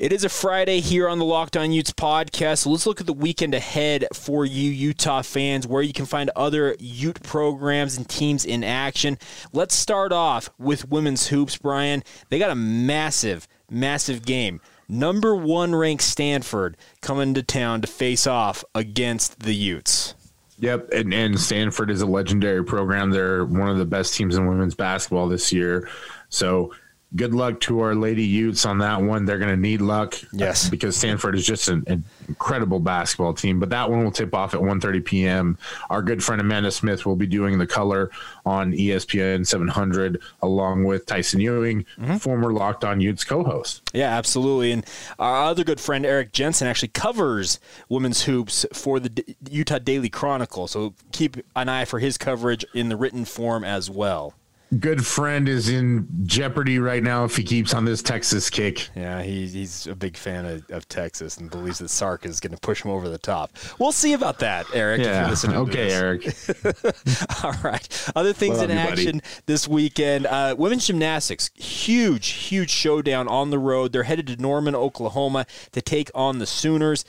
It 0.00 0.14
is 0.14 0.24
a 0.24 0.30
Friday 0.30 0.80
here 0.80 1.06
on 1.10 1.18
the 1.18 1.26
Locked 1.26 1.58
On 1.58 1.72
Utes 1.72 1.92
podcast. 1.92 2.60
So 2.60 2.70
let's 2.70 2.86
look 2.86 3.02
at 3.02 3.06
the 3.06 3.12
weekend 3.12 3.52
ahead 3.52 4.06
for 4.14 4.46
you 4.46 4.70
Utah 4.70 5.20
fans, 5.20 5.66
where 5.66 5.82
you 5.82 5.92
can 5.92 6.06
find 6.06 6.30
other 6.34 6.74
Ute 6.78 7.22
programs 7.22 7.98
and 7.98 8.08
teams 8.08 8.46
in 8.46 8.64
action. 8.64 9.18
Let's 9.52 9.74
start 9.74 10.10
off 10.10 10.48
with 10.58 10.88
women's 10.88 11.26
hoops, 11.26 11.58
Bryan. 11.58 12.02
They 12.30 12.38
got 12.38 12.48
a 12.48 12.54
massive, 12.54 13.46
massive 13.68 14.24
game. 14.24 14.62
Number 14.88 15.36
one 15.36 15.74
ranked 15.74 16.04
Stanford 16.04 16.78
coming 17.02 17.34
to 17.34 17.42
town 17.42 17.82
to 17.82 17.86
face 17.86 18.26
off 18.26 18.64
against 18.74 19.40
the 19.40 19.54
Utes. 19.54 20.14
Yep, 20.60 20.92
and, 20.94 21.12
and 21.12 21.38
Stanford 21.38 21.90
is 21.90 22.00
a 22.00 22.06
legendary 22.06 22.64
program. 22.64 23.10
They're 23.10 23.44
one 23.44 23.68
of 23.68 23.76
the 23.76 23.84
best 23.84 24.14
teams 24.14 24.34
in 24.34 24.46
women's 24.46 24.74
basketball 24.74 25.28
this 25.28 25.52
year. 25.52 25.90
So 26.30 26.72
good 27.16 27.34
luck 27.34 27.60
to 27.60 27.80
our 27.80 27.94
Lady 27.94 28.24
Utes 28.24 28.64
on 28.64 28.78
that 28.78 29.02
one. 29.02 29.24
They're 29.24 29.38
going 29.38 29.50
to 29.50 29.60
need 29.60 29.80
luck. 29.80 30.14
Yes. 30.32 30.68
Because 30.68 30.96
Stanford 30.96 31.34
is 31.34 31.44
just 31.44 31.68
an, 31.68 31.82
an, 31.86 32.04
incredible 32.28 32.78
basketball 32.78 33.34
team. 33.34 33.58
But 33.58 33.70
that 33.70 33.90
one 33.90 34.04
will 34.04 34.12
tip 34.12 34.34
off 34.34 34.54
at 34.54 34.60
1.30 34.60 35.04
p.m. 35.04 35.58
Our 35.88 36.00
good 36.00 36.22
friend 36.22 36.40
Amanda 36.40 36.70
Smith 36.70 37.04
will 37.04 37.16
be 37.16 37.26
doing 37.26 37.58
the 37.58 37.66
color 37.66 38.10
on 38.46 38.72
ESPN 38.72 39.44
700 39.44 40.22
along 40.42 40.84
with 40.84 41.06
Tyson 41.06 41.40
Ewing, 41.40 41.84
mm-hmm. 41.98 42.16
former 42.18 42.52
Locked 42.52 42.84
On 42.84 43.00
Utes 43.00 43.24
co-host. 43.24 43.82
Yeah, 43.92 44.16
absolutely. 44.16 44.70
And 44.70 44.86
our 45.18 45.46
other 45.46 45.64
good 45.64 45.80
friend 45.80 46.06
Eric 46.06 46.32
Jensen 46.32 46.68
actually 46.68 46.88
covers 46.88 47.58
women's 47.88 48.24
hoops 48.24 48.64
for 48.72 49.00
the 49.00 49.08
D- 49.08 49.36
Utah 49.50 49.78
Daily 49.78 50.08
Chronicle. 50.08 50.68
So 50.68 50.94
keep 51.10 51.36
an 51.56 51.68
eye 51.68 51.84
for 51.84 51.98
his 51.98 52.16
coverage 52.16 52.64
in 52.74 52.88
the 52.88 52.96
written 52.96 53.24
form 53.24 53.64
as 53.64 53.90
well 53.90 54.34
good 54.78 55.04
friend 55.04 55.48
is 55.48 55.68
in 55.68 56.06
jeopardy 56.24 56.78
right 56.78 57.02
now 57.02 57.24
if 57.24 57.36
he 57.36 57.42
keeps 57.42 57.74
on 57.74 57.84
this 57.84 58.02
Texas 58.02 58.48
kick. 58.48 58.88
Yeah, 58.94 59.22
he, 59.22 59.46
he's 59.48 59.86
a 59.86 59.96
big 59.96 60.16
fan 60.16 60.46
of, 60.46 60.70
of, 60.70 60.88
Texas 60.88 61.38
and 61.38 61.50
believes 61.50 61.78
that 61.80 61.88
Sark 61.88 62.24
is 62.24 62.40
going 62.40 62.54
to 62.54 62.60
push 62.60 62.84
him 62.84 62.90
over 62.90 63.08
the 63.08 63.18
top. 63.18 63.52
We'll 63.78 63.92
see 63.92 64.12
about 64.12 64.38
that, 64.40 64.66
Eric. 64.72 65.02
Yeah. 65.02 65.34
okay, 65.44 65.92
Eric. 65.92 66.24
All 67.44 67.54
right. 67.64 68.12
Other 68.14 68.32
things 68.32 68.58
Love 68.58 68.70
in 68.70 68.76
you, 68.76 68.82
action 68.82 69.12
buddy. 69.18 69.42
this 69.46 69.66
weekend: 69.66 70.26
uh, 70.26 70.54
women's 70.56 70.86
gymnastics, 70.86 71.50
huge, 71.54 72.28
huge 72.28 72.70
showdown 72.70 73.26
on 73.28 73.50
the 73.50 73.58
road. 73.58 73.92
They're 73.92 74.04
headed 74.04 74.28
to 74.28 74.36
Norman, 74.36 74.74
Oklahoma, 74.74 75.46
to 75.72 75.82
take 75.82 76.10
on 76.14 76.38
the 76.38 76.46
Sooners 76.46 77.04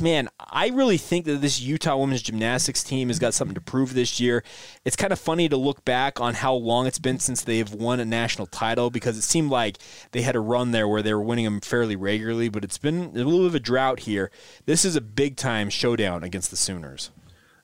man, 0.00 0.28
I 0.40 0.68
really 0.68 0.96
think 0.96 1.24
that 1.26 1.40
this 1.40 1.60
Utah 1.60 1.96
women's 1.96 2.22
gymnastics 2.22 2.82
team 2.82 3.08
has 3.08 3.18
got 3.18 3.32
something 3.32 3.54
to 3.54 3.60
prove 3.60 3.94
this 3.94 4.18
year. 4.18 4.42
It's 4.84 4.96
kind 4.96 5.12
of 5.12 5.20
funny 5.20 5.48
to 5.48 5.56
look 5.56 5.84
back 5.84 6.20
on 6.20 6.34
how 6.34 6.54
long 6.54 6.86
it's 6.86 6.98
been 6.98 7.20
since 7.20 7.42
they've 7.42 7.72
won 7.72 8.00
a 8.00 8.04
national 8.04 8.48
title 8.48 8.90
because 8.90 9.16
it 9.16 9.22
seemed 9.22 9.50
like 9.50 9.78
they 10.10 10.22
had 10.22 10.34
a 10.34 10.40
run 10.40 10.72
there 10.72 10.88
where 10.88 11.02
they 11.02 11.14
were 11.14 11.22
winning 11.22 11.44
them 11.44 11.60
fairly 11.60 11.94
regularly, 11.94 12.48
but 12.48 12.64
it's 12.64 12.78
been 12.78 13.04
a 13.04 13.24
little 13.24 13.40
bit 13.40 13.46
of 13.46 13.54
a 13.54 13.60
drought 13.60 14.00
here. 14.00 14.30
This 14.66 14.84
is 14.84 14.96
a 14.96 15.00
big 15.00 15.36
time 15.36 15.70
showdown 15.70 16.24
against 16.24 16.50
the 16.50 16.56
Sooners. 16.56 17.10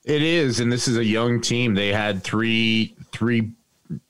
It 0.05 0.21
is, 0.21 0.61
and 0.61 0.71
this 0.71 0.87
is 0.87 0.97
a 0.97 1.05
young 1.05 1.41
team. 1.41 1.75
They 1.75 1.91
had 1.91 2.23
three 2.23 2.95
three 3.11 3.51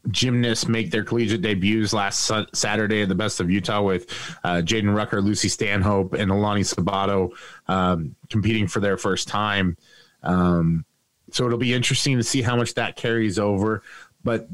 gymnasts 0.09 0.67
make 0.67 0.91
their 0.91 1.03
collegiate 1.03 1.41
debuts 1.41 1.93
last 1.93 2.31
Saturday 2.53 3.01
at 3.01 3.09
the 3.09 3.15
Best 3.15 3.39
of 3.39 3.49
Utah 3.49 3.81
with 3.81 4.09
uh, 4.43 4.61
Jaedyn 4.63 4.93
Rucker, 4.93 5.21
Lucy 5.21 5.47
Stanhope, 5.47 6.13
and 6.13 6.31
Alani 6.31 6.61
Sabado 6.61 7.31
um, 7.67 8.15
competing 8.29 8.67
for 8.67 8.79
their 8.79 8.97
first 8.97 9.27
time. 9.27 9.77
Um, 10.23 10.85
so 11.31 11.45
it'll 11.45 11.57
be 11.57 11.73
interesting 11.73 12.17
to 12.17 12.23
see 12.23 12.41
how 12.41 12.55
much 12.55 12.73
that 12.73 12.95
carries 12.95 13.39
over. 13.39 13.83
But 14.23 14.49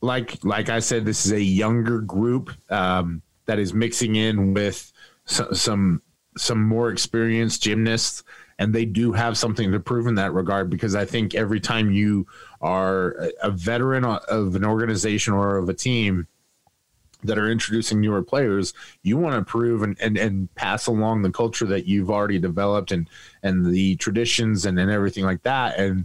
like 0.00 0.42
like 0.44 0.68
I 0.68 0.78
said, 0.78 1.04
this 1.04 1.26
is 1.26 1.32
a 1.32 1.42
younger 1.42 2.00
group 2.00 2.50
um, 2.70 3.22
that 3.46 3.58
is 3.58 3.74
mixing 3.74 4.16
in 4.16 4.54
with 4.54 4.92
some, 5.24 5.54
some 5.54 6.02
some 6.36 6.62
more 6.62 6.90
experienced 6.90 7.62
gymnasts 7.62 8.22
and 8.60 8.74
they 8.74 8.84
do 8.84 9.12
have 9.12 9.38
something 9.38 9.72
to 9.72 9.80
prove 9.80 10.06
in 10.06 10.16
that 10.16 10.34
regard 10.34 10.68
because 10.68 10.94
I 10.94 11.06
think 11.06 11.34
every 11.34 11.60
time 11.60 11.90
you 11.90 12.26
are 12.60 13.30
a 13.42 13.50
veteran 13.50 14.04
of 14.04 14.54
an 14.54 14.66
organization 14.66 15.32
or 15.32 15.56
of 15.56 15.70
a 15.70 15.74
team 15.74 16.28
that 17.24 17.38
are 17.38 17.50
introducing 17.50 18.02
newer 18.02 18.22
players, 18.22 18.74
you 19.02 19.16
want 19.16 19.34
to 19.34 19.50
prove 19.50 19.82
and, 19.82 19.96
and, 19.98 20.18
and 20.18 20.54
pass 20.56 20.86
along 20.86 21.22
the 21.22 21.32
culture 21.32 21.64
that 21.66 21.86
you've 21.86 22.10
already 22.10 22.38
developed 22.38 22.92
and 22.92 23.08
and 23.42 23.64
the 23.64 23.96
traditions 23.96 24.66
and, 24.66 24.78
and 24.78 24.90
everything 24.90 25.24
like 25.24 25.42
that. 25.42 25.78
And 25.78 26.04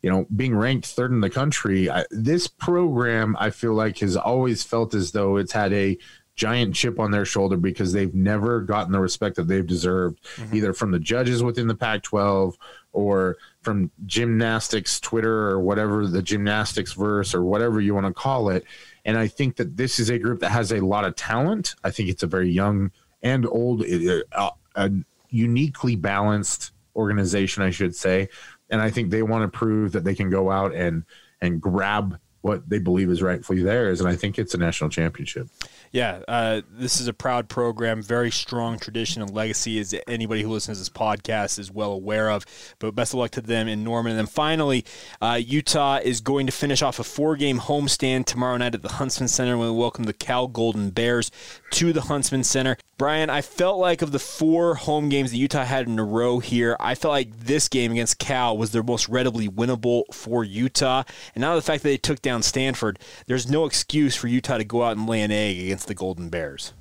you 0.00 0.08
know, 0.08 0.26
being 0.36 0.54
ranked 0.54 0.86
third 0.86 1.10
in 1.10 1.20
the 1.20 1.30
country, 1.30 1.90
I, 1.90 2.04
this 2.12 2.46
program 2.46 3.36
I 3.40 3.50
feel 3.50 3.74
like 3.74 3.98
has 3.98 4.16
always 4.16 4.62
felt 4.62 4.94
as 4.94 5.10
though 5.10 5.38
it's 5.38 5.52
had 5.52 5.72
a 5.72 5.98
giant 6.36 6.74
chip 6.74 7.00
on 7.00 7.10
their 7.10 7.24
shoulder 7.24 7.56
because 7.56 7.92
they've 7.92 8.14
never 8.14 8.60
gotten 8.60 8.92
the 8.92 9.00
respect 9.00 9.36
that 9.36 9.48
they've 9.48 9.66
deserved, 9.66 10.22
mm-hmm. 10.36 10.54
either 10.54 10.72
from 10.72 10.90
the 10.90 10.98
judges 10.98 11.42
within 11.42 11.66
the 11.66 11.74
Pac 11.74 12.02
12 12.02 12.56
or 12.92 13.36
from 13.62 13.90
gymnastics 14.04 15.00
Twitter 15.00 15.48
or 15.48 15.60
whatever 15.60 16.06
the 16.06 16.22
gymnastics 16.22 16.92
verse 16.92 17.34
or 17.34 17.42
whatever 17.42 17.80
you 17.80 17.94
want 17.94 18.06
to 18.06 18.12
call 18.12 18.50
it. 18.50 18.64
And 19.04 19.18
I 19.18 19.28
think 19.28 19.56
that 19.56 19.76
this 19.76 19.98
is 19.98 20.10
a 20.10 20.18
group 20.18 20.40
that 20.40 20.50
has 20.50 20.72
a 20.72 20.80
lot 20.80 21.04
of 21.04 21.16
talent. 21.16 21.74
I 21.82 21.90
think 21.90 22.10
it's 22.10 22.22
a 22.22 22.26
very 22.26 22.50
young 22.50 22.90
and 23.22 23.46
old, 23.46 23.84
uh, 24.32 24.50
a 24.74 24.90
uniquely 25.30 25.96
balanced 25.96 26.72
organization, 26.94 27.62
I 27.62 27.70
should 27.70 27.96
say. 27.96 28.28
And 28.68 28.80
I 28.82 28.90
think 28.90 29.10
they 29.10 29.22
want 29.22 29.50
to 29.50 29.58
prove 29.58 29.92
that 29.92 30.04
they 30.04 30.14
can 30.14 30.28
go 30.30 30.50
out 30.50 30.74
and 30.74 31.04
and 31.40 31.60
grab 31.60 32.18
what 32.46 32.68
they 32.68 32.78
believe 32.78 33.10
is 33.10 33.22
rightfully 33.22 33.60
theirs, 33.62 34.00
and 34.00 34.08
I 34.08 34.14
think 34.14 34.38
it's 34.38 34.54
a 34.54 34.58
national 34.58 34.88
championship. 34.90 35.48
Yeah, 35.92 36.22
uh, 36.28 36.62
this 36.70 37.00
is 37.00 37.08
a 37.08 37.12
proud 37.12 37.48
program, 37.48 38.02
very 38.02 38.30
strong 38.30 38.78
tradition 38.78 39.22
and 39.22 39.30
legacy, 39.30 39.78
as 39.78 39.94
anybody 40.06 40.42
who 40.42 40.50
listens 40.50 40.78
to 40.78 40.80
this 40.80 40.88
podcast 40.88 41.58
is 41.58 41.70
well 41.70 41.92
aware 41.92 42.30
of. 42.30 42.44
But 42.78 42.94
best 42.94 43.14
of 43.14 43.20
luck 43.20 43.30
to 43.32 43.40
them 43.40 43.68
in 43.68 43.84
Norman. 43.84 44.12
And 44.12 44.18
then 44.18 44.26
finally, 44.26 44.84
uh, 45.20 45.40
Utah 45.42 46.00
is 46.02 46.20
going 46.20 46.46
to 46.46 46.52
finish 46.52 46.82
off 46.82 46.98
a 46.98 47.04
four 47.04 47.36
game 47.36 47.60
homestand 47.60 48.26
tomorrow 48.26 48.56
night 48.56 48.74
at 48.74 48.82
the 48.82 48.92
Huntsman 48.92 49.28
Center 49.28 49.56
when 49.56 49.68
we 49.68 49.76
welcome 49.76 50.04
the 50.04 50.12
Cal 50.12 50.46
Golden 50.48 50.90
Bears 50.90 51.30
to 51.72 51.92
the 51.92 52.02
Huntsman 52.02 52.44
Center. 52.44 52.76
Bryan, 52.98 53.28
I 53.28 53.42
felt 53.42 53.78
like 53.78 54.00
of 54.00 54.12
the 54.12 54.18
four 54.18 54.74
home 54.74 55.10
games 55.10 55.30
that 55.30 55.36
Utah 55.36 55.64
had 55.64 55.86
in 55.86 55.98
a 55.98 56.04
row 56.04 56.38
here, 56.38 56.78
I 56.80 56.94
felt 56.94 57.12
like 57.12 57.40
this 57.40 57.68
game 57.68 57.92
against 57.92 58.18
Cal 58.18 58.56
was 58.56 58.72
their 58.72 58.82
most 58.82 59.06
readily 59.10 59.48
winnable 59.48 60.04
for 60.14 60.44
Utah. 60.44 61.02
And 61.34 61.42
now 61.42 61.54
the 61.54 61.62
fact 61.62 61.82
that 61.82 61.90
they 61.90 61.98
took 61.98 62.22
down 62.22 62.42
Stanford, 62.42 62.98
there's 63.26 63.50
no 63.50 63.66
excuse 63.66 64.16
for 64.16 64.28
Utah 64.28 64.56
to 64.56 64.64
go 64.64 64.82
out 64.82 64.96
and 64.96 65.06
lay 65.06 65.20
an 65.20 65.30
egg 65.30 65.58
against 65.58 65.85
the 65.86 65.94
Golden 65.94 66.28
Bears. 66.28 66.72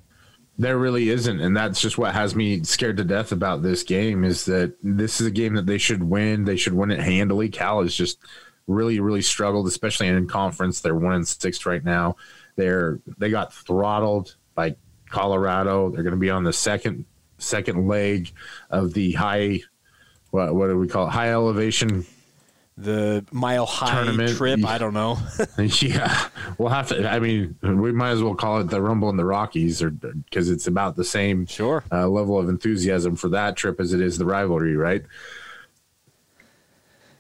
There 0.58 0.78
really 0.78 1.10
isn't, 1.10 1.42
and 1.42 1.56
that's 1.56 1.82
just 1.82 1.98
what 1.98 2.14
has 2.14 2.34
me 2.34 2.64
scared 2.64 2.98
to 2.98 3.04
death 3.04 3.34
about 3.34 3.62
this 3.62 3.84
game. 3.84 4.24
Is 4.24 4.46
that 4.46 4.76
this 4.82 5.20
is 5.20 5.28
a 5.28 5.32
game 5.32 5.56
that 5.56 5.66
they 5.66 5.78
should 5.78 6.04
win. 6.04 6.46
They 6.46 6.56
should 6.56 6.74
win 6.74 6.92
it 6.92 7.02
handily. 7.02 7.50
Cal 7.50 7.82
is 7.82 7.94
just 7.94 8.20
really, 8.68 9.02
really 9.02 9.22
struggled, 9.22 9.68
especially 9.68 10.08
in 10.08 10.28
conference. 10.28 10.80
They're 10.80 10.96
one 10.96 11.14
and 11.14 11.28
six 11.28 11.66
right 11.66 11.84
now. 11.84 12.16
They're 12.56 13.00
they 13.18 13.30
got 13.30 13.54
throttled 13.54 14.36
by 14.56 14.78
Colorado. 15.10 15.90
They're 15.90 16.04
going 16.04 16.12
to 16.12 16.20
be 16.20 16.30
on 16.30 16.44
the 16.44 16.54
second 16.54 17.06
second 17.38 17.88
leg 17.88 18.32
of 18.70 18.94
the 18.94 19.12
high. 19.14 19.62
What, 20.32 20.56
what 20.56 20.68
do 20.68 20.78
we 20.78 20.88
call 20.88 21.08
it? 21.08 21.12
High 21.12 21.32
elevation 21.32 22.06
the 22.78 23.26
mile 23.32 23.66
high 23.66 24.04
Tournament. 24.04 24.36
trip. 24.38 24.66
I 24.66 24.78
don't 24.78 24.94
know. 24.94 25.18
yeah, 25.58 26.28
we'll 26.58 26.70
have 26.70 26.90
to. 26.90 27.10
I 27.10 27.20
mean, 27.20 27.56
we 27.62 27.92
might 27.92 28.12
as 28.12 28.22
well 28.22 28.36
call 28.36 28.60
it 28.60 28.66
the 28.66 28.82
Rumble 28.82 29.10
in 29.10 29.18
the 29.18 29.26
Rockies, 29.26 29.82
or 29.82 29.90
because 29.92 30.50
it's 30.50 30.68
about 30.68 30.96
the 30.96 31.06
same 31.06 31.46
Sure. 31.46 31.84
uh, 31.92 32.08
level 32.08 32.38
of 32.38 32.50
enthusiasm 32.50 33.16
for 33.16 33.30
that 33.30 33.56
trip 33.56 33.80
as 33.80 33.94
it 33.94 34.02
is 34.02 34.18
the 34.18 34.26
rivalry, 34.26 34.76
right? 34.76 35.04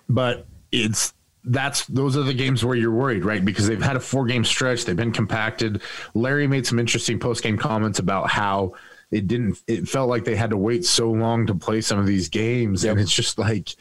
But 0.09 0.45
it's 0.71 1.13
that's 1.43 1.85
those 1.85 2.17
are 2.17 2.23
the 2.23 2.33
games 2.33 2.65
where 2.65 2.75
you're 2.75 2.91
worried, 2.91 3.23
right? 3.23 3.43
Because 3.43 3.67
they've 3.67 3.81
had 3.81 3.95
a 3.95 3.99
four 3.99 4.25
game 4.25 4.43
stretch, 4.43 4.85
they've 4.85 4.95
been 4.95 5.11
compacted. 5.11 5.81
Larry 6.13 6.47
made 6.47 6.65
some 6.67 6.79
interesting 6.79 7.19
post 7.19 7.43
game 7.43 7.57
comments 7.57 7.99
about 7.99 8.29
how 8.29 8.73
it 9.11 9.27
didn't. 9.27 9.57
It 9.67 9.87
felt 9.87 10.09
like 10.09 10.25
they 10.25 10.35
had 10.35 10.49
to 10.49 10.57
wait 10.57 10.85
so 10.85 11.11
long 11.11 11.47
to 11.47 11.55
play 11.55 11.81
some 11.81 11.99
of 11.99 12.05
these 12.05 12.29
games, 12.29 12.83
and 12.83 12.99
it's 12.99 13.13
just 13.13 13.37
like 13.37 13.75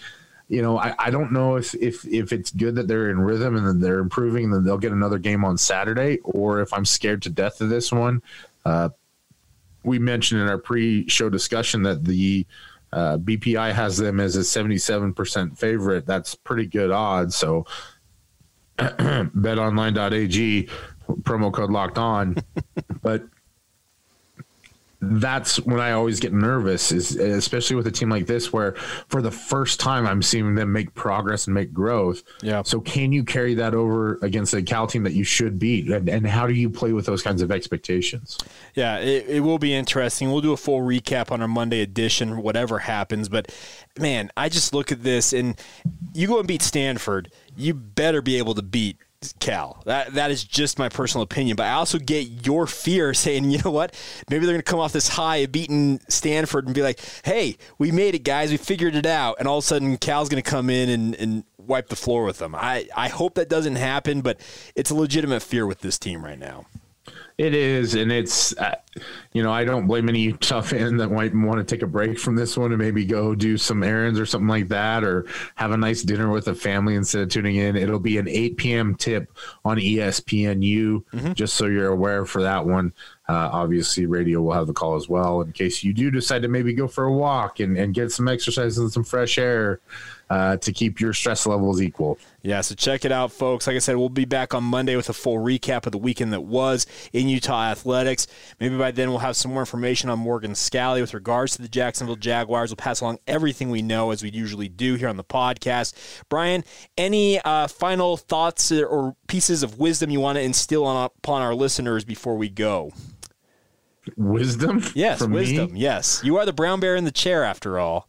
you 0.55 0.63
know, 0.63 0.79
I, 0.79 0.95
I 0.99 1.11
don't 1.11 1.33
know 1.33 1.57
if, 1.57 1.75
if 1.75 2.07
if 2.07 2.33
it's 2.33 2.51
good 2.51 2.77
that 2.77 2.87
they're 2.87 3.11
in 3.11 3.21
rhythm 3.21 3.57
and 3.57 3.67
then 3.67 3.81
they're 3.81 3.99
improving, 3.99 4.45
and 4.45 4.55
then 4.55 4.65
they'll 4.65 4.79
get 4.79 4.93
another 4.93 5.19
game 5.19 5.45
on 5.45 5.59
Saturday, 5.59 6.19
or 6.23 6.61
if 6.61 6.73
I'm 6.73 6.85
scared 6.85 7.23
to 7.23 7.31
death 7.31 7.61
of 7.61 7.69
this 7.69 7.91
one. 7.91 8.23
Uh, 8.65 8.91
we 9.83 9.99
mentioned 9.99 10.41
in 10.41 10.49
our 10.49 10.57
pre-show 10.57 11.29
discussion 11.29 11.83
that 11.83 12.05
the 12.05 12.47
uh, 12.93 13.19
BPI 13.19 13.73
has 13.73 13.99
them 13.99 14.21
as 14.21 14.37
a 14.37 14.41
77% 14.41 15.59
favorite. 15.59 16.07
That's 16.07 16.35
pretty 16.37 16.67
good 16.67 16.91
odds. 16.91 17.37
So 17.37 17.67
betonline.ag 18.79 20.69
promo 21.23 21.53
code 21.53 21.71
locked 21.71 21.99
on. 21.99 22.37
but 23.03 23.25
that's 25.13 25.61
when 25.61 25.81
I 25.81 25.93
always 25.93 26.21
get 26.21 26.33
nervous, 26.33 26.93
is 26.93 27.17
especially 27.17 27.77
with 27.77 27.87
a 27.87 27.91
team 27.91 28.09
like 28.11 28.27
this, 28.27 28.53
where 28.53 28.73
for 29.09 29.23
the 29.23 29.31
first 29.31 29.81
time 29.81 30.07
I'm 30.07 30.23
seeing 30.23 30.55
them 30.55 30.73
make 30.73 30.95
progress 30.95 31.47
and 31.47 31.55
make 31.55 31.73
growth. 31.73 32.23
Yeah. 32.43 32.63
So 32.63 32.81
can 32.81 33.13
you 33.13 33.25
carry 33.25 33.55
that 33.55 33.75
over 33.75 34.19
against 34.23 34.55
a 34.55 34.63
Cal 34.63 34.87
team 34.87 35.03
that 35.05 35.13
you 35.13 35.25
should 35.25 35.59
beat, 35.59 35.89
and, 35.89 36.09
and 36.09 36.27
how 36.27 36.47
do 36.47 36.53
you 36.53 36.71
play 36.71 36.93
with 36.93 37.07
those 37.07 37.23
kinds 37.23 37.43
of 37.43 37.51
expectations? 37.51 38.39
Yeah, 38.75 38.99
it, 38.99 39.27
it 39.29 39.41
will 39.41 39.59
be 39.59 39.75
interesting. 39.75 40.31
We'll 40.31 40.41
do 40.41 40.53
a 40.53 40.57
full 40.57 40.81
recap 40.81 41.31
on 41.31 41.41
our 41.41 41.49
Monday 41.49 41.81
edition, 41.81 42.43
whatever 42.43 42.81
happens. 42.81 43.29
But 43.29 43.55
man, 43.99 44.31
I 44.37 44.49
just 44.49 44.75
look 44.75 44.93
at 44.93 45.03
this 45.03 45.33
and 45.33 45.61
you 46.13 46.27
go 46.27 46.39
and 46.39 46.49
beat 46.49 46.63
Stanford, 46.63 47.31
you 47.57 47.75
better 47.75 48.23
be 48.23 48.39
able 48.39 48.55
to 48.55 48.63
beat 48.63 48.97
Cal. 49.33 49.83
That 49.87 50.15
that 50.15 50.31
is 50.31 50.45
just 50.45 50.79
my 50.79 50.89
personal 50.89 51.23
opinion. 51.23 51.57
But 51.57 51.67
I 51.67 51.73
also 51.75 51.99
get 51.99 52.47
your 52.47 52.67
fear 52.67 53.15
saying, 53.25 53.51
you 53.51 53.59
know 53.65 53.71
what? 53.71 53.95
Maybe 54.29 54.47
they're 54.47 54.55
going 54.55 54.63
to 54.63 54.71
come 54.71 54.81
off 54.81 54.93
this 54.93 55.09
high 55.09 55.47
beating 55.47 56.01
Stanford 56.09 56.67
and 56.67 56.75
be 56.75 56.83
like, 56.83 57.01
hey, 57.25 57.57
we 57.79 57.91
made 57.91 58.15
it, 58.15 58.25
guys. 58.25 58.51
We 58.51 58.57
figured 58.57 58.95
it 58.95 59.07
out. 59.07 59.37
And 59.39 59.49
all 59.49 59.59
of 59.59 59.65
a 59.65 59.67
sudden, 59.67 59.97
Cal's 59.97 60.29
going 60.29 60.43
to 60.43 60.49
come 60.49 60.71
in 60.71 60.89
and, 60.89 61.15
and 61.17 61.45
wipe 61.57 61.89
the 61.89 61.97
floor 61.97 62.25
with 62.25 62.39
them. 62.39 62.55
I, 62.55 62.89
I 62.97 63.09
hope 63.09 63.35
that 63.35 63.49
doesn't 63.49 63.77
happen, 63.77 64.21
but 64.21 64.41
it's 64.75 64.91
a 64.91 64.95
legitimate 64.95 65.43
fear 65.43 65.67
with 65.67 65.81
this 65.81 65.99
team 65.99 66.25
right 66.25 66.39
now. 66.39 66.67
It 67.37 67.53
is, 67.53 67.97
and 67.97 68.13
it's 68.13 68.57
uh, 68.59 68.77
you 69.33 69.43
know 69.43 69.53
I 69.53 69.65
don't 69.65 69.89
blame 69.89 70.09
any 70.09 70.21
Utah 70.21 70.61
fan 70.61 70.99
that 70.99 71.09
might 71.09 71.35
want 71.35 71.59
to 71.59 71.65
take 71.65 71.83
a 71.83 71.87
break 71.87 72.17
from 72.17 72.37
this 72.37 72.57
one 72.57 72.71
and 72.71 72.81
maybe 72.81 73.05
go 73.05 73.35
do 73.35 73.59
some 73.59 73.83
errands 73.83 74.21
or 74.21 74.27
something 74.27 74.47
like 74.47 74.69
that, 74.69 75.03
or 75.03 75.27
have 75.57 75.73
a 75.73 75.77
nice 75.77 76.03
dinner 76.03 76.31
with 76.31 76.47
a 76.47 76.55
family 76.55 76.95
instead 76.95 77.23
of 77.23 77.31
tuning 77.31 77.57
in. 77.57 77.75
It'll 77.75 77.99
be 77.99 78.19
an 78.19 78.29
8 78.29 78.57
p.m. 78.57 78.95
tip 78.95 79.37
on 79.65 79.79
ESPNU, 79.79 81.35
just 81.35 81.55
so 81.55 81.67
you're 81.67 81.91
aware 81.91 82.25
for 82.25 82.43
that 82.43 82.67
one. 82.67 82.93
Uh, 83.29 83.51
obviously, 83.53 84.07
radio 84.07 84.41
will 84.41 84.53
have 84.53 84.69
the 84.69 84.73
call 84.73 84.95
as 84.95 85.09
well 85.09 85.41
in 85.41 85.51
case 85.51 85.83
you 85.83 85.93
do 85.93 86.13
decide 86.13 86.43
to 86.43 86.49
maybe 86.49 86.73
go 86.73 86.87
for 86.87 87.05
a 87.07 87.13
walk 87.13 87.59
and, 87.59 87.77
and 87.77 87.95
get 87.95 88.13
some 88.13 88.29
exercise 88.29 88.79
and 88.79 88.93
some 88.93 89.03
fresh 89.03 89.39
air 89.39 89.81
uh, 90.31 90.57
to 90.59 90.73
keep 90.73 91.01
your 91.01 91.13
stress 91.13 91.47
levels 91.47 91.81
equal. 91.83 92.19
Yeah, 92.43 92.61
so 92.61 92.75
check 92.75 93.05
it 93.05 93.13
out, 93.13 93.33
folks. 93.33 93.67
Like 93.67 93.77
I 93.77 93.79
said, 93.79 93.97
we'll 93.97 94.09
be 94.09 94.25
back 94.25 94.53
on 94.55 94.65
Monday 94.65 94.97
with 94.97 95.09
a 95.09 95.13
full 95.13 95.37
recap 95.39 95.87
of 95.87 95.93
the 95.93 95.99
weekend 95.99 96.33
that 96.33 96.43
was 96.43 96.87
in 97.13 97.29
Utah 97.29 97.65
athletics. 97.71 98.27
Maybe 98.61 98.77
by 98.77 98.91
then 98.91 99.11
we'll 99.11 99.19
have 99.21 99.37
some 99.37 99.53
more 99.53 99.63
information 99.63 100.11
on 100.11 100.19
Morgan 100.19 100.53
Scalley 100.53 101.01
with 101.01 101.15
regards 101.15 101.57
to 101.57 101.63
the 101.63 101.69
Jacksonville 101.69 102.17
Jaguars. 102.17 102.71
We'll 102.71 102.77
pass 102.77 103.01
along 103.01 103.19
everything 103.27 103.71
we 103.71 103.83
know 103.83 104.11
as 104.11 104.23
we 104.23 104.31
usually 104.31 104.69
do 104.69 104.95
here 104.97 105.09
on 105.09 105.17
the 105.17 105.25
podcast. 105.25 105.95
Bryan, 106.29 106.65
any 106.99 107.41
uh, 107.41 107.67
final 107.69 108.17
thoughts 108.17 108.71
or 108.73 109.17
pieces 109.27 109.63
of 109.63 109.79
wisdom 109.79 110.11
you 110.11 110.21
want 110.21 110.37
to 110.37 110.43
instill 110.43 110.85
on, 110.85 111.05
upon 111.19 111.41
our 111.43 111.55
listeners 111.55 112.05
before 112.05 112.37
we 112.37 112.49
go? 112.51 112.93
Wisdom, 114.17 114.83
Yes, 114.95 115.19
from 115.19 115.31
me? 115.31 115.39
wisdom. 115.39 115.77
Yes, 115.77 116.21
you 116.23 116.37
are 116.37 116.45
the 116.45 116.53
brown 116.53 116.79
bear 116.79 116.95
in 116.95 117.05
the 117.05 117.11
chair, 117.11 117.43
after 117.43 117.79
all. 117.79 118.09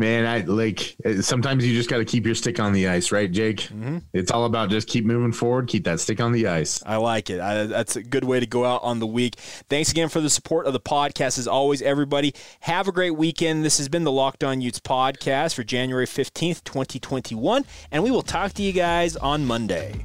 Man, 0.00 0.26
I 0.26 0.40
like 0.42 0.96
sometimes 1.22 1.66
you 1.66 1.74
just 1.74 1.90
got 1.90 1.98
to 1.98 2.04
keep 2.04 2.24
your 2.24 2.36
stick 2.36 2.60
on 2.60 2.72
the 2.72 2.86
ice, 2.86 3.10
right, 3.10 3.30
Jake? 3.30 3.62
Mm-hmm. 3.62 3.98
It's 4.12 4.30
all 4.30 4.44
about 4.44 4.70
just 4.70 4.86
keep 4.86 5.04
moving 5.04 5.32
forward, 5.32 5.66
keep 5.66 5.82
that 5.84 5.98
stick 5.98 6.20
on 6.20 6.30
the 6.30 6.46
ice. 6.46 6.80
I 6.86 6.96
like 6.96 7.30
it. 7.30 7.40
I, 7.40 7.64
that's 7.64 7.96
a 7.96 8.02
good 8.04 8.22
way 8.22 8.38
to 8.38 8.46
go 8.46 8.64
out 8.64 8.80
on 8.84 9.00
the 9.00 9.08
week. 9.08 9.34
Thanks 9.68 9.90
again 9.90 10.08
for 10.08 10.20
the 10.20 10.30
support 10.30 10.66
of 10.66 10.72
the 10.72 10.80
podcast. 10.80 11.36
As 11.36 11.48
always, 11.48 11.82
everybody, 11.82 12.32
have 12.60 12.86
a 12.86 12.92
great 12.92 13.16
weekend. 13.16 13.64
This 13.64 13.78
has 13.78 13.88
been 13.88 14.04
the 14.04 14.12
Locked 14.12 14.44
On 14.44 14.60
Utes 14.60 14.78
podcast 14.78 15.54
for 15.54 15.64
January 15.64 16.06
15th, 16.06 16.62
2021, 16.62 17.64
and 17.90 18.04
we 18.04 18.12
will 18.12 18.22
talk 18.22 18.52
to 18.52 18.62
you 18.62 18.72
guys 18.72 19.16
on 19.16 19.46
Monday. 19.46 20.04